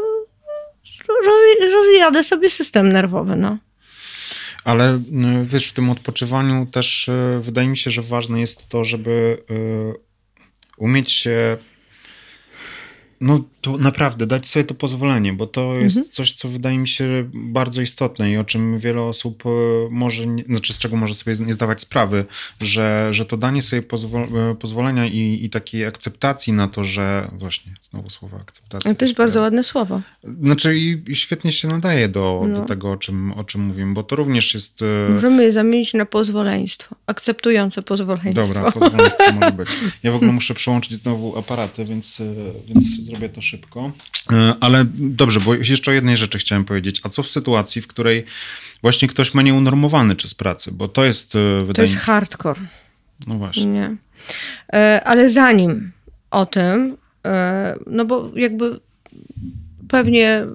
[1.60, 3.58] y, rozjadę sobie system nerwowy, no.
[4.64, 5.00] Ale y,
[5.44, 9.38] wiesz, w tym odpoczywaniu też wydaje mi się, że ważne jest to, żeby
[10.76, 11.56] umieć się
[13.20, 16.12] no to naprawdę dać sobie to pozwolenie, bo to jest Mhm.
[16.12, 19.48] coś, co wydaje mi się bardzo istotne i o czym wiele osób e,
[19.90, 22.24] może, nie, znaczy z czego może sobie nie zdawać sprawy,
[22.60, 27.30] że, że to danie sobie pozwo- e, pozwolenia i, i takiej akceptacji na to, że
[27.38, 28.94] właśnie, znowu słowo akceptacja.
[28.94, 30.00] To jest bardzo ładne słowo.
[30.42, 32.56] Znaczy i, i świetnie się nadaje do, No.
[32.60, 34.82] do tego, o czym, o czym mówimy, bo to również jest...
[34.82, 36.96] e, Możemy je zamienić na pozwoleństwo.
[37.06, 38.42] Akceptujące pozwoleństwo.
[38.46, 39.68] Dobra, pozwoleństwo może być.
[40.02, 42.22] Ja w ogóle muszę przełączyć znowu aparaty, więc,
[42.68, 43.92] więc zrobię to szybko.
[44.32, 47.00] E, Ale dobrze, bo jeszcze o jednej rzeczy chciałem powiedzieć.
[47.02, 48.24] A co w sytuacji, w której
[48.82, 50.72] właśnie ktoś ma nieunormowany czas pracy?
[50.72, 52.60] Bo to jest, e, To wydaje jest mi hardcore.
[53.26, 53.66] No właśnie.
[53.66, 53.96] Nie.
[54.72, 55.92] E, Ale zanim
[56.30, 56.96] o tym,
[57.86, 58.80] no bo jakby
[59.88, 60.46] pewnie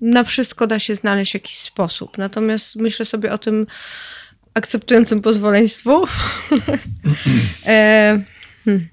[0.00, 2.18] na wszystko da się znaleźć jakiś sposób.
[2.18, 3.66] Natomiast myślę sobie o tym
[4.54, 6.04] akceptującym pozwoleństwu.
[7.66, 8.22] E,
[8.64, 8.88] hmm.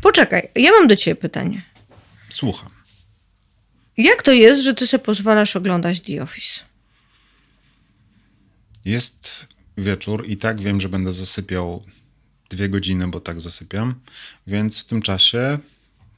[0.00, 1.62] Poczekaj, ja mam do ciebie pytanie.
[2.30, 2.70] Słucham.
[3.96, 6.60] Jak to jest, że ty sobie pozwalasz oglądać The Office?
[8.84, 9.46] Jest
[9.78, 11.84] wieczór i tak wiem, że będę zasypiał
[12.50, 13.94] dwie godziny, bo tak zasypiam,
[14.46, 15.58] więc w tym czasie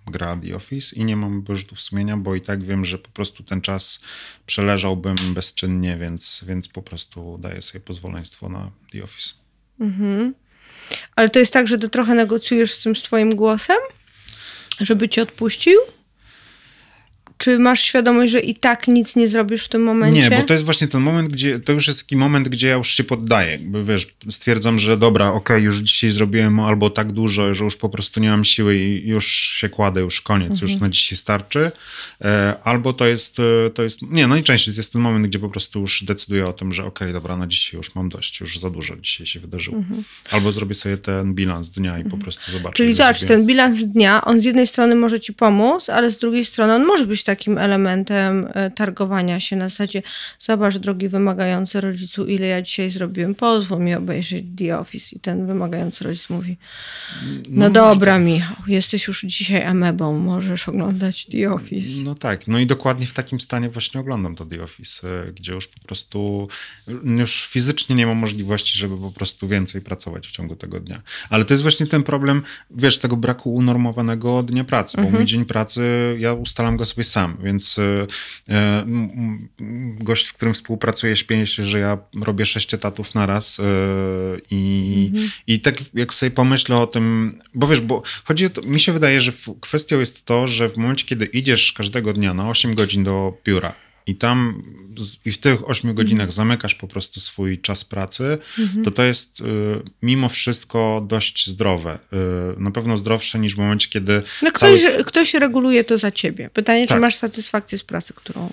[0.07, 3.43] gra The Office i nie mam wyrzutów sumienia, bo i tak wiem, że po prostu
[3.43, 4.01] ten czas
[4.47, 9.31] przeleżałbym bezczynnie, więc, więc po prostu daję sobie pozwoleństwo na The Office.
[11.17, 13.79] Ale to jest tak, że ty trochę negocjujesz z tym swoim głosem,
[14.81, 15.79] żeby cię odpuścił?
[17.43, 20.21] Czy masz świadomość, że i tak nic nie zrobisz w tym momencie?
[20.21, 22.75] Nie, bo to jest właśnie ten moment, gdzie to już jest taki moment, gdzie ja
[22.75, 23.53] już się poddaję.
[23.53, 27.89] Jakby, wiesz, stwierdzam, że dobra, okej, już dzisiaj zrobiłem albo tak dużo, że już po
[27.89, 31.71] prostu nie mam siły i już się kładę, już koniec, już na dzisiaj starczy.
[32.21, 35.49] E, albo to jest, e, to jest, nie, najczęściej to jest ten moment, gdzie po
[35.49, 38.71] prostu już decyduję o tym, że okej, dobra, na dzisiaj już mam dość, już za
[38.71, 39.83] dużo dzisiaj się wydarzyło.
[40.31, 42.75] Albo zrobię sobie ten bilans dnia i po prostu zobaczę.
[42.75, 46.45] Czyli zobacz, ten bilans dnia, on z jednej strony może ci pomóc, ale z drugiej
[46.45, 50.03] strony on może być takim elementem e, targowania się na zasadzie
[50.41, 55.17] zobacz, drogi wymagający rodzicu, ile ja dzisiaj zrobiłem, pozwól mi obejrzeć The Office.
[55.17, 56.57] I ten wymagający rodzic mówi,
[57.49, 62.03] no, dobra Michał, jesteś już dzisiaj amebą, możesz oglądać The Office.
[62.05, 65.53] No tak, no i dokładnie w takim stanie właśnie oglądam to The Office, e, gdzie
[65.53, 66.49] już po prostu
[67.19, 71.03] już fizycznie nie ma możliwości, żeby po prostu więcej pracować w ciągu tego dnia.
[71.31, 75.45] Ale to jest właśnie ten problem, wiesz, tego braku unormowanego dnia pracy, bo mój dzień
[75.45, 75.83] pracy,
[76.19, 78.07] ja ustalam go sobie sam, więc e,
[78.49, 78.87] e,
[79.99, 83.63] gość, z którym współpracuję, śmieje się, że ja robię sześć etatów naraz e,
[84.51, 88.81] i, i tak jak sobie pomyślę o tym, bo wiesz, bo chodzi o to, mi
[88.81, 92.75] się wydaje, że kwestią jest to, że w momencie, kiedy idziesz każdego dnia na 8
[92.75, 93.75] godzin do biura
[94.07, 94.63] i tam
[95.25, 98.39] i w tych 8 godzinach zamykasz po prostu swój czas pracy,
[98.85, 99.45] to to jest y,
[100.03, 101.99] mimo wszystko dość zdrowe.
[102.57, 104.79] Y, na pewno zdrowsze niż w momencie, kiedy No cały...
[104.79, 106.51] ktoś, ktoś reguluje to za ciebie.
[106.51, 107.01] Pytanie, czy Tak.
[107.01, 108.51] masz satysfakcję z pracy, którą.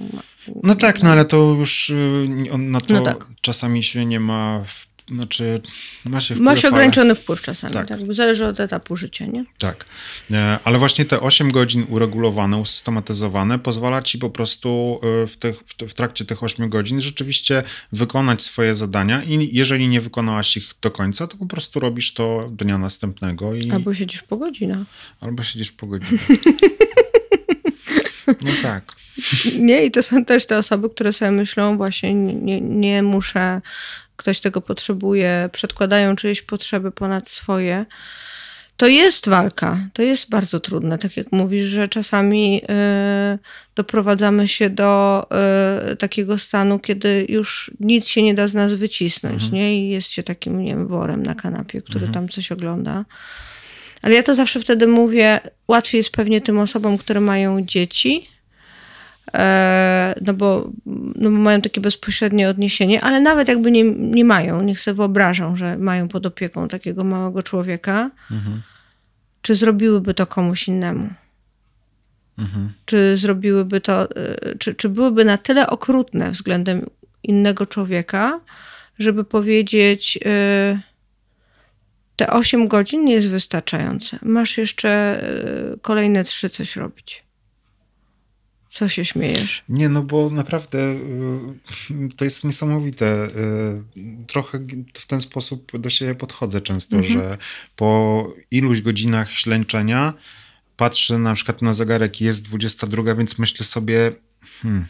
[0.63, 1.95] No tak, no ale to już y,
[2.57, 3.25] na to No tak.
[3.41, 5.61] czasami się nie ma, w, znaczy
[6.05, 7.87] ma się Ma wpływ, się ale- ograniczony wpływ czasami, Tak.
[7.87, 8.05] tak.
[8.07, 9.45] Bo Zależy od etapu życia, nie?
[9.57, 9.85] Tak,
[10.31, 15.57] E, ale właśnie te 8 godzin uregulowane, usystematyzowane pozwala ci po prostu e, w, tych,
[15.59, 20.69] w, w trakcie tych 8 godzin rzeczywiście wykonać swoje zadania i jeżeli nie wykonałaś ich
[20.81, 24.87] do końca, to po prostu robisz to dnia następnego i Albo siedzisz po godzinach.
[25.21, 26.21] albo siedzisz po godzinach.
[28.27, 28.91] No tak.
[29.59, 33.61] Nie, i to są też te osoby, które sobie myślą, właśnie nie, nie, nie muszę,
[34.19, 37.85] ktoś tego potrzebuje, przedkładają czyjeś potrzeby ponad swoje.
[38.77, 43.39] To jest walka, to jest bardzo trudne, tak jak mówisz, że czasami y,
[43.75, 45.25] doprowadzamy się do
[45.91, 49.77] y, takiego stanu, kiedy już nic się nie da z nas wycisnąć, nie?
[49.77, 53.05] I jest się takim, nie wiem, worem na kanapie, który tam coś ogląda.
[54.01, 58.29] Ale ja to zawsze wtedy mówię, łatwiej jest pewnie tym osobom, które mają dzieci,
[60.21, 60.71] no bo,
[61.15, 65.55] no bo mają takie bezpośrednie odniesienie, ale nawet jakby nie, nie mają, niech sobie wyobrażą,
[65.55, 68.11] że mają pod opieką takiego małego człowieka,
[69.41, 71.09] czy zrobiłyby to komuś innemu?
[72.85, 76.89] Czy zrobiłyby to, e, czy, czy byłyby na tyle okrutne względem
[77.23, 78.39] innego człowieka,
[78.99, 80.81] żeby powiedzieć, e,
[82.15, 84.19] te 8 godzin nie jest wystarczające.
[84.21, 87.23] Masz jeszcze e, kolejne trzy coś robić.
[88.69, 89.63] Co się śmiejesz?
[89.69, 90.79] Nie, no bo naprawdę
[91.91, 93.27] y, to jest niesamowite.
[93.27, 94.59] Y, Trochę
[94.93, 97.37] w ten sposób do siebie podchodzę często, że
[97.75, 100.13] po iluś godzinach ślęczenia
[100.77, 104.11] patrzę na przykład na zegarek i jest 22, więc myślę sobie,
[104.61, 104.85] hmm,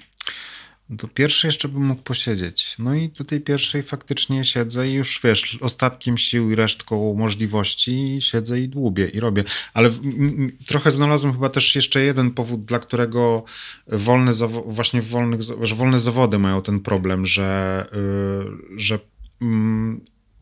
[0.89, 2.75] Do pierwszej jeszcze bym mógł posiedzieć.
[2.79, 8.17] No i do tej pierwszej faktycznie siedzę i już wiesz, ostatkiem sił i resztką możliwości
[8.21, 9.43] siedzę i dłubię i robię.
[9.73, 9.89] Ale
[10.65, 13.43] trochę znalazłem chyba też jeszcze jeden powód, dla którego
[13.87, 14.31] wolne
[14.65, 17.85] właśnie wolnych, że wolne zawody mają ten problem, że,
[18.71, 18.99] yy, że
[19.41, 19.47] yy,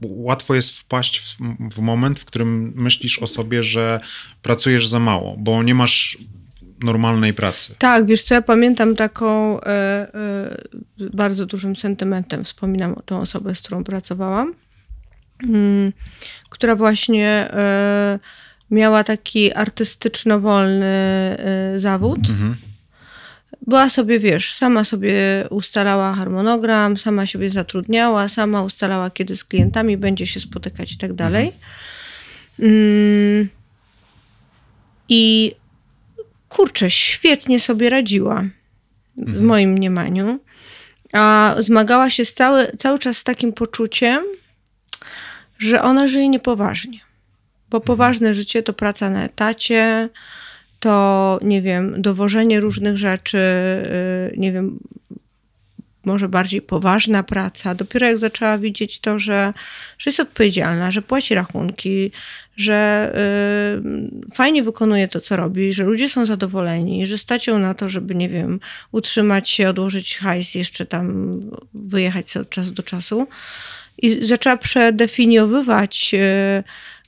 [0.02, 1.38] łatwo jest wpaść w,
[1.76, 4.00] w, moment, w którym myślisz o sobie, że
[4.42, 6.18] pracujesz za mało, bo nie masz
[6.84, 7.76] normalnej pracy.
[7.78, 13.56] Tak, wiesz co, ja pamiętam taką e, e, bardzo dużym sentymentem, wspominam o tą osobę,
[13.56, 14.54] z którą pracowałam,
[15.44, 15.94] mm,
[16.50, 18.20] która właśnie e,
[18.72, 22.30] miała taki artystyczno-wolny e, zawód.
[22.30, 22.56] Mhm.
[23.68, 25.14] Była sobie, wiesz, sama sobie
[25.50, 31.14] ustalała harmonogram, sama siebie zatrudniała, sama ustalała, kiedy z klientami będzie się spotykać i tak
[31.14, 31.46] dalej.
[31.48, 31.62] Mhm.
[32.60, 33.50] Mm,
[35.10, 35.56] I
[36.58, 38.44] kurczę, świetnie sobie radziła,
[39.18, 39.46] w mhm.
[39.46, 40.40] moim mniemaniu.
[41.14, 44.24] A zmagała się cały, cały czas z takim poczuciem,
[45.60, 47.00] że ona żyje niepoważnie.
[47.70, 47.88] Bo mhm.
[47.88, 50.10] poważne życie to praca na etacie,
[50.80, 54.80] to nie wiem, dowożenie różnych rzeczy, y, nie wiem,
[56.08, 57.76] może bardziej poważna praca.
[57.76, 59.54] Dopiero jak zaczęła widzieć to, że,
[59.98, 62.12] że jest odpowiedzialna, że płaci rachunki,
[62.58, 63.12] że
[64.30, 67.90] y, fajnie wykonuje to, co robi, że ludzie są zadowoleni, że stać ją na to,
[67.90, 68.60] żeby, nie wiem,
[68.92, 71.40] utrzymać się, odłożyć hajs, jeszcze tam
[71.74, 73.28] wyjechać od czasu do czasu.
[73.98, 76.64] I zaczęła przedefiniowywać y,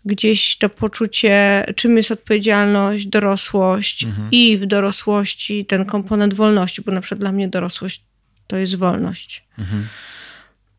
[0.06, 4.28] gdzieś to poczucie, czym jest odpowiedzialność, dorosłość mhm.
[4.32, 8.09] i w dorosłości ten komponent wolności, bo na przykład dla mnie dorosłość
[8.50, 9.44] to jest wolność.
[9.60, 9.88] Mhm.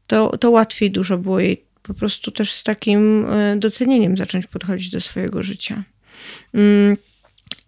[0.06, 4.90] To, to łatwiej dużo było jej po prostu też z takim e, docenieniem zacząć podchodzić
[4.90, 5.82] do swojego życia.
[6.54, 6.96] Mm,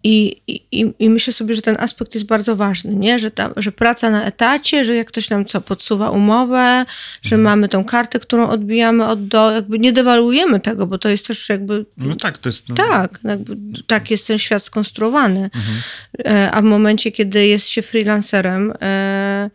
[0.03, 3.19] I, i, I myślę sobie, że ten aspekt jest bardzo ważny, nie?
[3.19, 6.85] Że, ta, że praca na etacie, że jak ktoś nam co podsuwa umowę,
[7.21, 7.41] że mhm.
[7.41, 11.49] mamy tą kartę, którą odbijamy od do, jakby nie dewaluujemy tego, bo to jest też
[11.49, 11.85] jakby.
[11.97, 12.69] No tak, to jest.
[12.69, 12.75] No...
[12.75, 15.49] Tak, jakby, tak jest ten świat skonstruowany.
[15.55, 15.81] Mhm.
[16.25, 19.49] E, a w momencie, kiedy jest się freelancerem, e,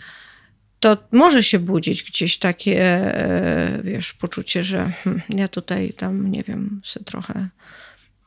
[0.80, 6.42] to może się budzić gdzieś takie, e, wiesz, poczucie, że hm, ja tutaj tam, nie
[6.42, 7.48] wiem, sobie trochę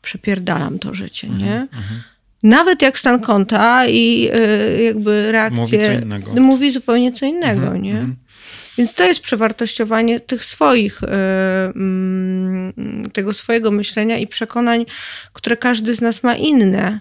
[0.02, 1.56] przepierdalam to życie, mhm, nie?
[1.56, 2.02] Mhm.
[2.44, 7.92] Nawet jak stan konta i e, jakby reakcje mówi, mówi zupełnie co innego, mhm, nie?
[7.92, 8.16] Mhm.
[8.78, 12.74] Więc to jest przewartościowanie tych swoich, mm,
[13.14, 14.86] tego swojego myślenia i przekonań,
[15.34, 17.00] które każdy z nas ma inne.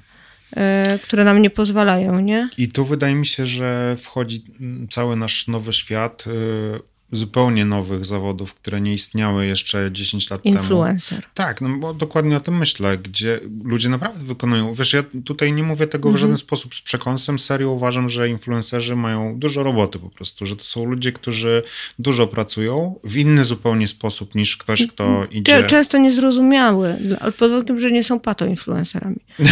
[0.56, 2.50] E, które nam nie pozwalają, nie?
[2.58, 4.44] I tu wydaje mi się, że wchodzi
[4.90, 6.30] cały nasz nowy świat e,
[7.12, 10.68] zupełnie nowych zawodów, które nie istniały jeszcze 10 lat Influencer.
[10.68, 10.80] temu.
[10.80, 11.30] Influencer.
[11.34, 14.74] Tak, no bo dokładnie o tym myślę, gdzie ludzie naprawdę wykonują.
[14.74, 16.38] Wiesz, ja tutaj nie mówię tego w żaden mhm.
[16.38, 17.38] sposób z przekąsem.
[17.38, 21.62] Serio uważam, że influencerzy mają dużo roboty po prostu, że to są ludzie, którzy
[21.98, 25.30] dużo pracują w inny zupełnie sposób niż ktoś, kto mhm.
[25.30, 25.62] idzie.
[25.62, 26.96] Często niezrozumiały,
[27.38, 29.16] pod tym, że nie są pato influencerami.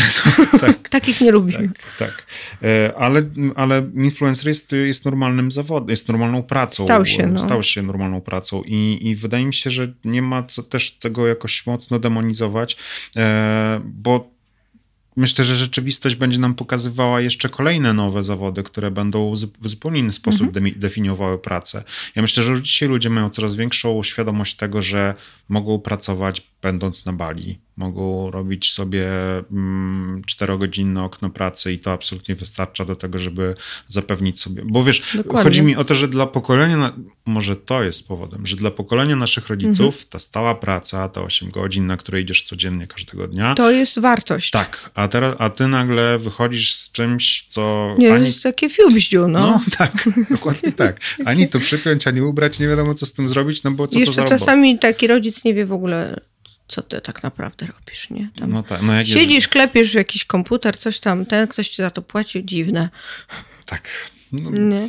[0.53, 0.89] No, tak.
[0.99, 1.71] Takich nie lubimy.
[1.99, 2.27] Tak, tak.
[2.63, 3.23] E, ale,
[3.57, 6.85] ale influencer jest, jest normalnym zawodem, jest normalną pracą.
[6.85, 10.43] Stał się, no stał się normalną pracą i, i wydaje mi się, że nie ma
[10.43, 12.77] co też tego jakoś mocno demonizować,
[13.17, 14.31] e, bo
[15.19, 20.13] myślę, że rzeczywistość będzie nam pokazywała jeszcze kolejne nowe zawody, które będą w zupełnie inny
[20.13, 20.73] sposób mhm.
[20.77, 21.85] definiowały pracę.
[22.17, 25.15] Ja myślę, że dzisiaj ludzie mają coraz większą świadomość tego, że
[25.49, 29.09] mogą pracować będąc na Bali, mogą robić sobie
[29.53, 33.55] mm, czterogodzinne okno pracy i to absolutnie wystarcza do tego, żeby
[33.89, 34.63] zapewnić sobie.
[34.67, 35.43] Bo wiesz, Dokładnie.
[35.43, 36.93] chodzi mi o to, że dla pokolenia,
[37.27, 40.05] może to jest powodem, że dla pokolenia naszych rodziców mhm.
[40.11, 43.55] ta stała praca, ta 8 godzin, na której idziesz codziennie każdego dnia.
[43.55, 44.51] To jest wartość.
[44.51, 47.95] Tak, a, teraz, a ty nagle wychodzisz z czymś, co.
[47.99, 48.27] Nie, ani...
[48.27, 49.41] jest takie fiubździu, no.
[49.41, 51.01] No tak, dokładnie tak.
[51.25, 54.23] Ani to przypiąć, ani ubrać, nie wiadomo co z tym zrobić, no bo co Jeszcze
[54.23, 56.21] to za czasami taki rodzic nie wie w ogóle
[56.69, 58.29] co ty tak naprawdę robisz, nie?
[58.39, 59.49] Tam no tak, no siedzisz, jest...
[59.49, 62.89] klepiesz w jakiś komputer, coś tam, ten ktoś ci za to płaci, dziwne.
[63.67, 63.89] Tak.
[64.33, 64.89] No, nie?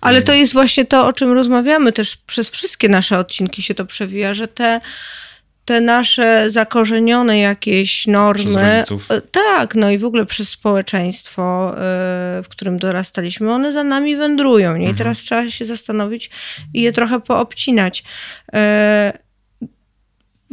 [0.00, 3.86] Ale to jest właśnie to, o czym rozmawiamy też przez wszystkie nasze odcinki się to
[3.86, 4.80] przewija, że te,
[5.64, 11.76] te nasze zakorzenione jakieś normy, e, tak, no i w ogóle przez społeczeństwo, e,
[12.42, 14.86] w którym dorastaliśmy, one za nami wędrują, nie?
[14.86, 14.96] I mhm.
[14.96, 16.30] teraz trzeba się zastanowić
[16.74, 18.04] i je trochę poobcinać.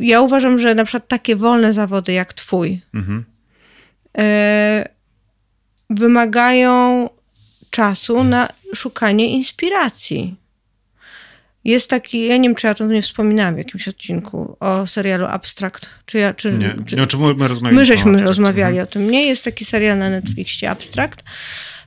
[0.01, 3.25] E, ja uważam, że na przykład takie wolne zawody jak twój mhm.
[4.19, 4.21] y,
[5.89, 7.09] wymagają
[7.69, 10.35] czasu na szukanie inspiracji.
[11.63, 15.25] Jest taki, ja nie wiem, czy ja to nie wspominałam w jakimś odcinku o serialu
[15.25, 15.89] Abstract.
[16.05, 17.71] Czy ja, czy, nie, czy, nie, o czym my rozmawialiśmy?
[17.71, 18.87] My żeśmy rozmawiali mhm.
[18.87, 19.11] o tym.
[19.11, 21.23] Nie, jest taki serial na Netflixie Abstract.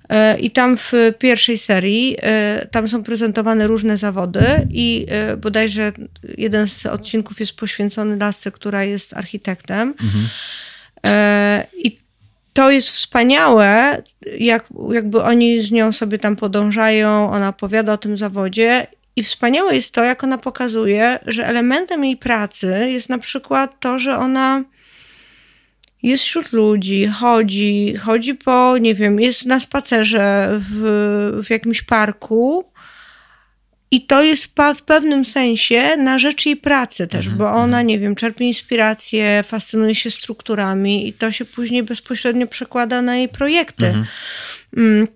[0.09, 5.93] E, I tam w pierwszej serii e, tam są prezentowane różne zawody i e, bodajże
[6.39, 9.95] jeden z odcinków jest poświęcony lasce, która jest architektem.
[10.01, 10.29] Mhm.
[11.77, 11.99] I
[12.53, 14.03] to jest wspaniałe,
[14.39, 18.87] jak, jakby oni z nią sobie tam podążają, ona opowiada o tym zawodzie.
[19.17, 23.99] I wspaniałe jest to, jak ona pokazuje, że elementem jej pracy jest na przykład to,
[23.99, 24.65] że ona
[26.05, 32.65] jest wśród ludzi, chodzi, chodzi po, nie wiem, jest na spacerze w, w jakimś parku.
[33.91, 37.87] I to jest w pewnym sensie na rzecz jej pracy też, mhm, bo ona, mhm.
[37.87, 43.29] nie wiem, czerpie inspirację, fascynuje się strukturami i to się później bezpośrednio przekłada na jej
[43.29, 43.87] projekty.
[43.87, 44.07] Mhm.
[44.77, 45.09] Mm.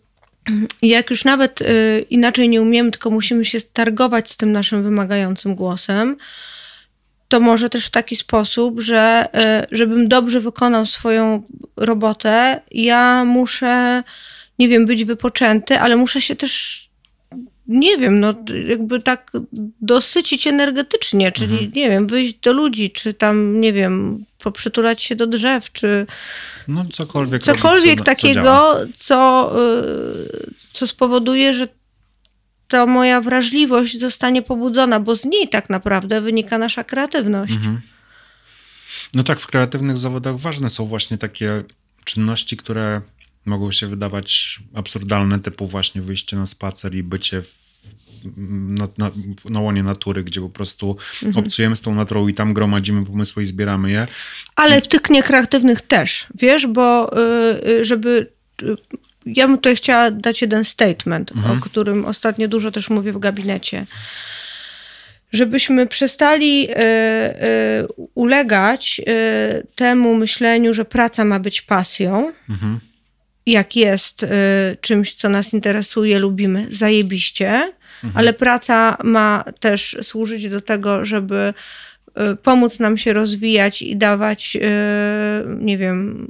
[0.82, 5.54] Jak już nawet y, inaczej nie umiemy, tylko musimy się targować z tym naszym wymagającym
[5.54, 6.16] głosem,
[7.28, 9.28] to może też w taki sposób, że
[9.64, 11.42] y, żebym dobrze wykonał swoją
[11.76, 14.02] robotę, ja muszę,
[14.58, 16.88] nie wiem, być wypoczęty, ale muszę się też
[17.68, 18.34] nie wiem, no
[18.68, 19.32] jakby tak
[19.80, 21.72] dosycić energetycznie, czyli mhm.
[21.74, 26.06] nie wiem, wyjść do ludzi, czy tam, nie wiem, poprzytulać się do drzew, czy
[26.68, 29.52] no, cokolwiek, cokolwiek robić, co, takiego, co, co,
[29.84, 31.68] y, co spowoduje, że
[32.68, 37.52] to moja wrażliwość zostanie pobudzona, bo z niej tak naprawdę wynika nasza kreatywność.
[37.52, 37.80] Mhm.
[39.14, 41.64] No tak, w kreatywnych zawodach ważne są właśnie takie
[42.04, 43.00] czynności, które
[43.44, 47.54] mogą się wydawać absurdalne, typu właśnie wyjście na spacer i bycie w,
[48.78, 49.10] na, na,
[49.50, 51.44] na łonie natury, gdzie po prostu mhm.
[51.44, 54.06] obcujemy z tą naturą i tam gromadzimy pomysły i zbieramy je.
[54.56, 54.80] Ale I...
[54.80, 57.10] w tych niekreatywnych też, wiesz, bo
[57.66, 58.32] yy, żeby...
[59.36, 61.58] Ja bym tutaj chciała dać jeden statement, mhm.
[61.58, 63.86] o którym ostatnio dużo też mówię w gabinecie
[65.32, 72.80] żebyśmy przestali y, y, ulegać y, temu myśleniu, że praca ma być pasją, mhm
[73.46, 74.26] jak jest
[74.80, 78.12] czymś, co nas interesuje, lubimy, zajebiście, mhm.
[78.14, 81.54] ale praca ma też służyć do tego, żeby
[82.42, 84.56] pomóc nam się rozwijać i dawać,
[85.58, 86.26] nie wiem,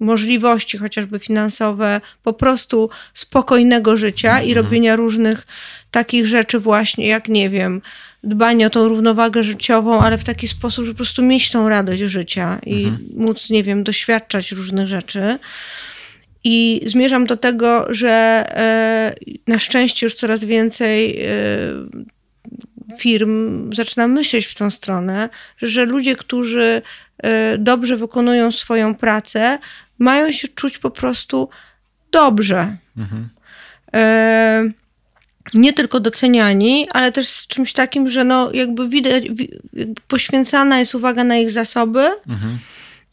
[0.00, 4.48] możliwości chociażby finansowe, po prostu spokojnego życia mhm.
[4.48, 5.46] i robienia różnych
[5.90, 7.82] takich rzeczy właśnie, jak nie wiem,
[8.24, 12.02] dbanie o tą równowagę życiową, ale w taki sposób, że po prostu mieć tą radość
[12.02, 13.08] życia i mhm.
[13.16, 15.38] móc, nie wiem, doświadczać różnych rzeczy.
[16.44, 19.14] I zmierzam do tego, że e,
[19.46, 21.28] na szczęście już coraz więcej e,
[22.98, 25.28] firm zaczyna myśleć w tą stronę,
[25.58, 26.82] że ludzie, którzy
[27.18, 29.58] e, dobrze wykonują swoją pracę,
[29.98, 31.48] mają się czuć po prostu
[32.10, 32.76] dobrze.
[32.96, 33.28] Mhm.
[35.54, 39.24] Nie tylko doceniani, ale też z czymś takim, że no jakby widać,
[40.08, 42.10] poświęcana jest uwaga na ich zasoby.
[42.28, 42.58] Mhm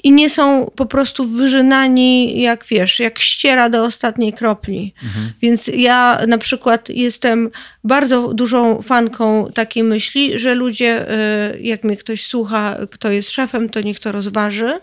[0.06, 4.94] i nie są po prostu wyżynani, jak wiesz, jak ściera do ostatniej kropli.
[5.04, 5.32] Mhm.
[5.42, 7.50] Więc ja na przykład jestem
[7.84, 11.12] bardzo dużą fanką takiej myśli, że ludzie,
[11.54, 14.80] y, jak mnie ktoś słucha, kto jest szefem, to niech to rozważy,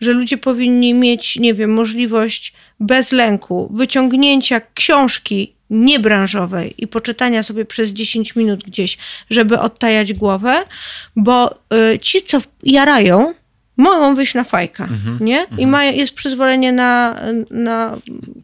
[0.00, 7.64] że ludzie powinni mieć, nie wiem, możliwość bez lęku wyciągnięcia książki niebranżowej i poczytania sobie
[7.64, 8.98] przez 10 minut gdzieś,
[9.30, 10.64] żeby odtajać głowę,
[11.16, 11.54] bo
[11.94, 13.34] y, ci, co jarają,
[13.76, 15.46] mogą wyjść na fajka, mhm, nie?
[15.50, 15.68] I mhm.
[15.68, 17.20] ma, jest przyzwolenie na,
[17.50, 17.98] na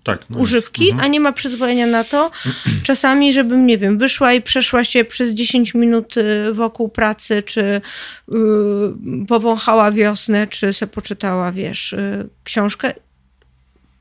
[0.04, 2.30] tak, no używki, jest, a nie ma przyzwolenia na to
[2.82, 7.80] czasami, żebym, nie wiem, wyszła i przeszła się przez 10 minut y, wokół pracy, czy
[8.28, 12.92] yy, powąchała wiosnę, czy se poczytała, wiesz, yy, książkę.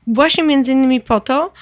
[0.06, 1.52] Właśnie między innymi po to,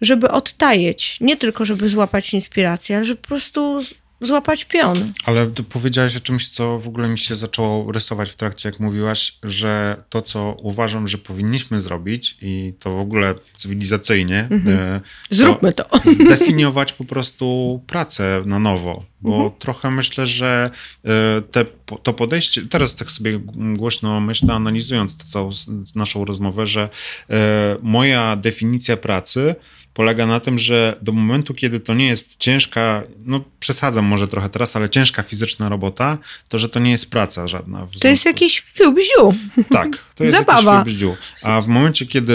[0.00, 3.80] żeby odtajeć, nie tylko żeby złapać inspirację, ale żeby po prostu
[4.20, 5.12] złapać pion.
[5.24, 9.38] Ale powiedziałaś o czymś, co w ogóle mi się zaczęło rysować w trakcie, jak mówiłaś,
[9.42, 14.48] że to, co uważam, że powinniśmy zrobić i to w ogóle cywilizacyjnie.
[14.50, 14.78] Mhm.
[14.78, 15.00] E,
[15.30, 15.84] Zróbmy to.
[16.04, 19.04] Zdefiniować po prostu pracę na nowo.
[19.20, 19.50] Bo mhm.
[19.58, 20.70] trochę myślę, że
[21.04, 21.64] e, te,
[22.02, 23.38] to podejście, teraz tak sobie
[23.76, 25.50] głośno myślę, analizując tę całą
[25.94, 26.88] naszą rozmowę, że
[27.30, 29.54] e, moja definicja pracy
[29.98, 34.48] polega na tym, że do momentu, kiedy to nie jest ciężka, no przesadzam może trochę
[34.48, 37.86] teraz, ale ciężka fizyczna robota, to że to nie jest praca żadna.
[38.00, 39.34] To jest jakiś fiubździu.
[39.70, 40.74] Tak, to jest Zabawa.
[40.74, 41.16] jakiś fiubździu.
[41.42, 42.32] A w momencie, kiedy,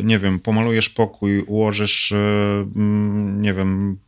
[0.00, 2.14] y, nie wiem, pomalujesz pokój, ułożysz,
[3.36, 3.98] nie wiem,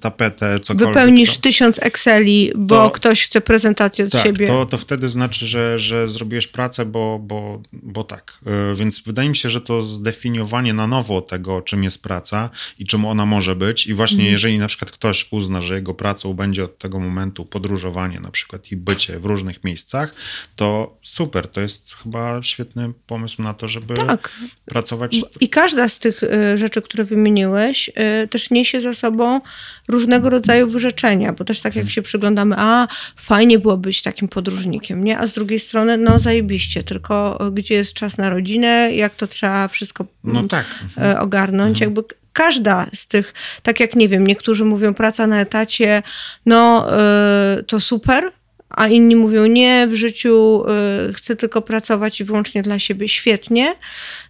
[0.00, 0.88] tapetę, cokolwiek.
[0.88, 4.46] Wypełnisz niż tysiąc Exceli, bo to- ktoś chce prezentację od Tak, siebie.
[4.46, 8.38] to, to wtedy znaczy, że, że zrobiłeś pracę, bo, bo, bo tak.
[8.46, 12.86] Yy, Więc wydaje mi się, że to zdefiniowanie na nowo tego, czym jest praca i
[12.86, 13.86] czym ona może być.
[13.86, 14.32] I właśnie Mhm.
[14.32, 18.72] jeżeli na przykład ktoś uzna, że jego pracą będzie od tego momentu podróżowanie na przykład
[18.72, 20.14] i bycie w różnych miejscach,
[20.56, 21.48] to super.
[21.48, 24.32] To jest chyba świetny pomysł na to, żeby Tak.
[24.64, 25.16] pracować.
[25.40, 27.88] I każda z tych y, rzeczy, które wymieniłeś,
[28.24, 29.40] y, też niesie za sobą
[29.88, 31.86] różnego rodzaju wyrzeczenia, bo też tak Mhm.
[31.86, 35.18] jak się przyglądamy, a fajnie było być takim podróżnikiem, nie?
[35.18, 39.68] A z drugiej strony, no zajebiście, tylko gdzie jest czas na rodzinę, jak to trzeba
[39.68, 40.66] wszystko No mm, tak.
[40.98, 41.80] e, ogarnąć.
[41.80, 42.02] Jakby
[42.32, 46.02] każda z tych, tak jak nie wiem, niektórzy mówią praca na etacie,
[46.46, 48.32] no e, to super,
[48.70, 53.08] a inni mówią nie, w życiu e, chcę tylko pracować i wyłącznie dla siebie.
[53.08, 53.74] Świetnie,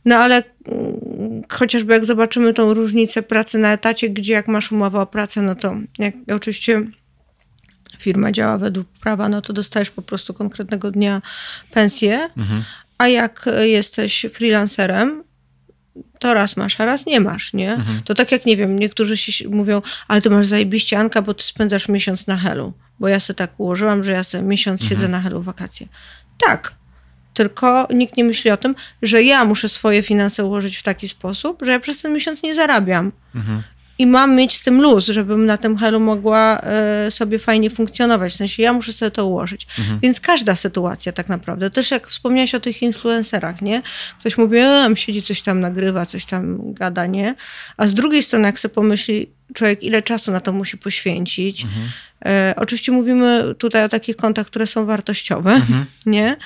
[0.04, 5.00] no ale mm, chociażby jak zobaczymy tą różnicę pracy na etacie, gdzie jak masz umowę
[5.00, 6.82] o pracę, no to jak oczywiście
[7.98, 11.22] firma działa według prawa, no to dostajesz po prostu konkretnego dnia
[11.70, 12.64] pensję, Mhm.
[12.98, 15.24] a jak jesteś freelancerem,
[16.18, 17.72] to raz masz, a raz nie masz, nie?
[17.72, 18.02] Mhm.
[18.04, 21.44] To tak jak, nie wiem, niektórzy się mówią, ale ty masz zajebiście, Anka, bo ty
[21.44, 22.72] spędzasz miesiąc na helu.
[23.00, 24.88] Bo ja sobie tak ułożyłam, że ja sobie miesiąc Mhm.
[25.00, 25.86] siedzę na helu wakacje.
[26.46, 26.74] Tak,
[27.34, 31.62] tylko nikt nie myśli o tym, że ja muszę swoje finanse ułożyć w taki sposób,
[31.62, 33.12] że ja przez ten miesiąc nie zarabiam.
[33.34, 33.62] Mhm.
[33.98, 38.32] I mam mieć z tym luz, żebym na tym helu mogła e, sobie fajnie funkcjonować.
[38.32, 39.66] W sensie ja muszę sobie to ułożyć.
[40.02, 41.70] Więc każda sytuacja tak naprawdę.
[41.70, 43.82] Też jak wspomniałaś o tych influencerach, nie?
[44.20, 47.34] Ktoś mówi, e, siedzi, coś tam nagrywa, coś tam gada, nie?
[47.76, 51.66] A z drugiej strony, jak sobie pomyśli człowiek, ile czasu na to musi poświęcić.
[52.24, 55.60] E, oczywiście mówimy tutaj o takich kontach, które są wartościowe,
[56.06, 56.36] nie?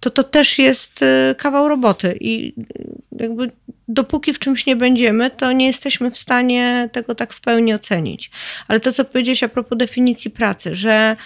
[0.00, 3.50] To to też jest e, kawał roboty i e, jakby
[3.88, 8.30] dopóki w czymś nie będziemy, to nie jesteśmy w stanie tego tak w pełni ocenić.
[8.68, 11.16] Ale to, co powiedziałeś a propos definicji pracy, że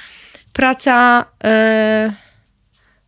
[0.52, 2.14] praca, e,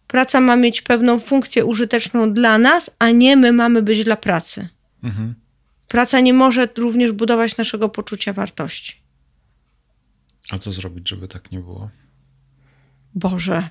[0.06, 4.68] praca ma mieć pewną funkcję użyteczną dla nas, a nie my mamy być dla pracy.
[5.02, 5.34] Mhm.
[5.88, 9.02] Praca nie może również budować naszego poczucia wartości.
[10.50, 11.90] A co zrobić, żeby tak nie było?
[13.14, 13.68] Boże.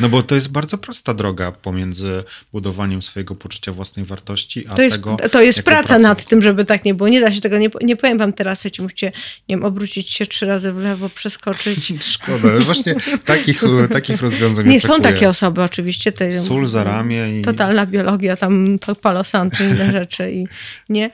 [0.00, 4.82] No bo to jest bardzo prosta droga pomiędzy budowaniem swojego poczucia własnej wartości, a To
[4.82, 5.16] jest, tego.
[5.32, 7.08] to jest praca pracę- nad tym, żeby tak nie było.
[7.08, 9.06] Nie da się tego, nie, nie powiem wam teraz, że musicie,
[9.48, 11.92] nie wiem, obrócić się trzy razy w lewo, przeskoczyć.
[12.14, 13.62] Szkoda, właśnie takich,
[13.92, 15.12] takich rozwiązań Nie, są oczekuję.
[15.14, 16.12] takie osoby oczywiście.
[16.30, 17.42] Sól za ramię i...
[17.42, 20.32] Totalna biologia, tam palosanty i inne rzeczy.
[20.32, 20.46] I
[20.88, 21.10] nie.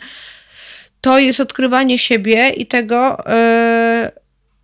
[1.01, 4.04] To jest odkrywanie siebie i tego, e,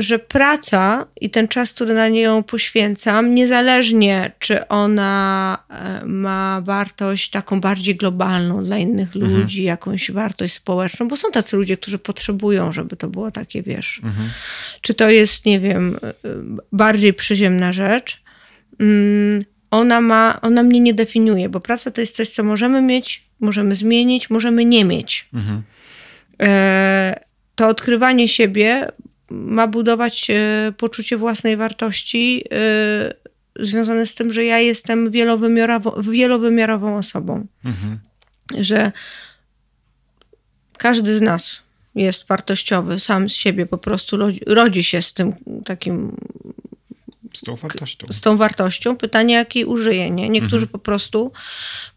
[0.01, 7.31] że praca i ten czas, który na nią poświęcam, niezależnie czy ona e, ma wartość
[7.31, 12.73] taką bardziej globalną dla innych ludzi, jakąś wartość społeczną, bo są tacy ludzie, którzy potrzebują,
[12.73, 14.31] żeby to było takie, wiesz, Mhm.
[14.81, 16.15] czy to jest, nie wiem, e,
[16.73, 18.23] bardziej przyziemna rzecz,
[18.81, 23.25] mm, ona, ma, ona mnie nie definiuje, bo praca to jest coś, co możemy mieć,
[23.41, 25.29] możemy zmienić, możemy nie mieć.
[25.35, 25.63] Mhm.
[26.43, 27.21] E,
[27.55, 28.89] To odkrywanie siebie
[29.31, 33.15] ma budować e, poczucie własnej wartości e,
[33.61, 37.47] związane z tym, że ja jestem wielowymiarową, wielowymiarową osobą.
[37.65, 37.99] Mhm.
[38.59, 38.93] Że
[40.79, 41.61] każdy z nas
[41.95, 45.33] jest wartościowy, sam z siebie po prostu rodzi, rodzi się z tym
[45.65, 46.17] takim
[47.35, 48.07] Z tą wartością.
[48.11, 48.97] z tą wartością.
[48.97, 50.11] Pytanie, jakiej użyje.
[50.11, 50.29] Nie?
[50.29, 51.33] Niektórzy po prostu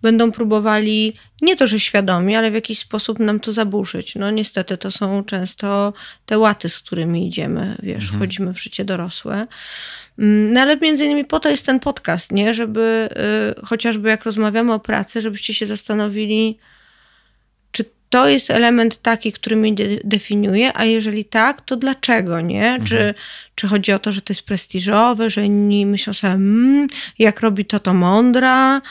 [0.01, 4.15] będą próbowali, nie to, że świadomie, ale w jakiś sposób nam to zaburzyć.
[4.15, 5.93] No niestety to są często
[6.25, 9.47] te łaty, z którymi idziemy, wiesz, wchodzimy w życie dorosłe.
[10.19, 12.53] Mm, No ale między innymi po to jest ten podcast, nie?
[12.53, 13.09] Żeby
[13.61, 16.57] y, chociażby jak rozmawiamy o pracy, żebyście się zastanowili,
[18.13, 22.79] to jest element taki, który mnie de- definiuje, a jeżeli tak, to dlaczego, nie?
[22.85, 23.13] Czy,
[23.55, 26.87] czy chodzi o to, że to jest prestiżowe, że inni myślą sobie, mmm,
[27.19, 28.81] jak robi to, to mądra,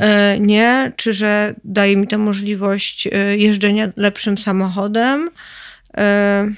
[0.00, 0.92] e, nie?
[0.96, 5.30] Czy że daje mi to możliwość e, jeżdżenia lepszym samochodem?
[5.96, 6.48] E,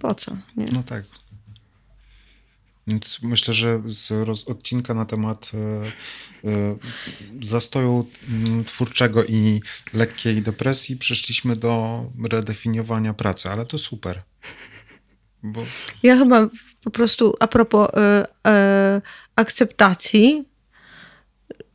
[0.00, 0.36] po co?
[0.56, 0.66] Nie?
[0.72, 1.02] No tak.
[2.88, 4.12] Więc myślę, że z
[4.46, 6.76] odcinka na temat e, e,
[7.42, 9.60] zastoju mm, twórczego i
[9.92, 14.22] lekkiej depresji przeszliśmy do redefiniowania pracy, ale to super.
[15.42, 15.62] Bo
[16.02, 16.48] Ja chyba
[16.84, 19.02] po prostu a propos e, e,
[19.36, 20.44] akceptacji,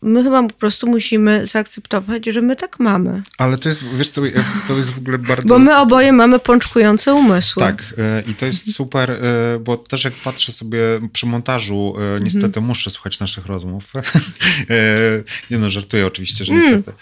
[0.04, 3.24] my chyba po prostu musimy zaakceptować, że my tak mamy.
[3.38, 4.22] Ale to jest, wiesz co,
[4.68, 5.48] to jest w ogóle bardzo...
[5.48, 7.64] Bo my oboje mamy pączkujące umysły.
[7.64, 9.20] Tak, e, i to jest super, e,
[9.60, 10.80] bo też jak patrzę sobie
[11.14, 12.66] przy montażu, e, niestety Mhm.
[12.66, 13.94] muszę słuchać naszych rozmów.
[15.52, 16.66] Nie no, żartuję oczywiście, że Mm.
[16.66, 16.98] niestety.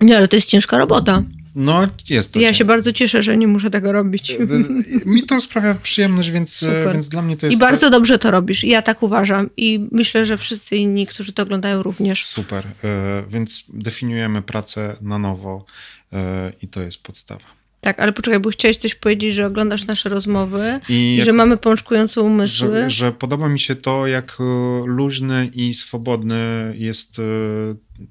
[0.00, 1.22] Nie, ale to jest ciężka robota.
[1.58, 2.40] No, jest to.
[2.40, 4.36] Ja się bardzo cieszę, że nie muszę tego robić.
[5.06, 7.56] Mi to sprawia przyjemność, więc, więc dla mnie to jest.
[7.56, 8.64] I bardzo dobrze to robisz.
[8.64, 9.50] Ja tak uważam.
[9.56, 12.26] I myślę, że wszyscy inni, którzy to oglądają, również.
[12.26, 12.66] Super.
[13.28, 15.64] Więc definiujemy pracę na nowo
[16.62, 17.44] i to jest podstawa.
[17.80, 21.56] Tak, ale poczekaj, bo chciałeś coś powiedzieć, że oglądasz nasze rozmowy i, I że mamy
[21.56, 22.82] pączkujące umysły.
[22.82, 24.36] Że, że podoba mi się to, jak
[24.84, 27.20] luźny i swobodny jest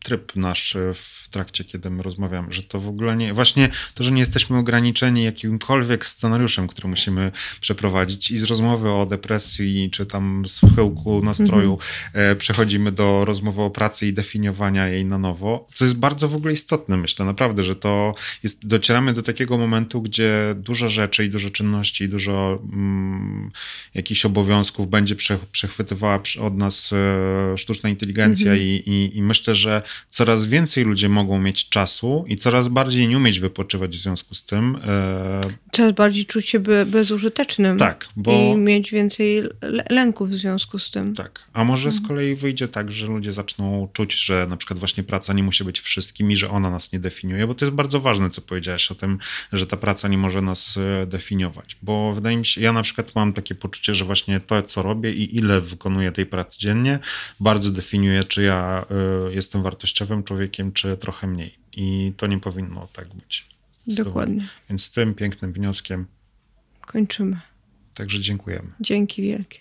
[0.04, 4.04] tryb nasz e, w trakcie, kiedy my rozmawiamy, że to w ogóle nie, właśnie to,
[4.04, 7.32] że nie jesteśmy ograniczeni jakimkolwiek scenariuszem, który musimy
[7.62, 11.78] przeprowadzić i z rozmowy o depresji, czy tam schyłku nastroju
[12.14, 16.36] e, przechodzimy do rozmowy o pracy i definiowania jej na nowo, co jest bardzo w
[16.36, 18.14] ogóle istotne, myślę, naprawdę, że to
[18.44, 23.52] jest, docieramy do takiego momentu, gdzie dużo rzeczy i dużo czynności i dużo mm,
[23.94, 29.75] jakichś obowiązków będzie prze, przechwytywała od nas e, sztuczna inteligencja i, i, i myślę, że
[30.10, 34.46] coraz więcej ludzie mogą mieć czasu i coraz bardziej nie umieć wypoczywać w związku z
[34.46, 34.76] tym.
[34.88, 37.78] E, Coraz bardziej czuć się be, bezużytecznym.
[37.78, 38.32] tak, bo...
[38.32, 39.44] I mieć więcej
[39.90, 41.16] lęków w związku z tym.
[41.16, 41.40] Tak.
[41.54, 45.34] A może z kolei wyjdzie tak, że ludzie zaczną czuć, że na przykład właśnie praca
[45.34, 48.30] nie musi być wszystkim i że ona nas nie definiuje, bo to jest bardzo ważne,
[48.30, 49.18] co powiedziałeś o tym,
[49.54, 51.78] że ta praca nie może nas e, definiować.
[51.82, 55.12] Bo wydaje mi się, ja na przykład mam takie poczucie, że właśnie to, co robię
[55.12, 57.00] i ile wykonuję tej pracy dziennie,
[57.40, 58.86] bardzo definiuje, czy ja
[59.30, 61.56] y, jestem wartościowym człowiekiem, czy trochę mniej.
[61.74, 63.46] I to nie powinno tak być.
[63.88, 64.48] Dokładnie.
[64.70, 66.06] Więc z tym pięknym wnioskiem
[66.82, 67.40] Kończymy.
[67.94, 68.70] także dziękujemy.
[68.80, 69.60] Dzięki wielkie.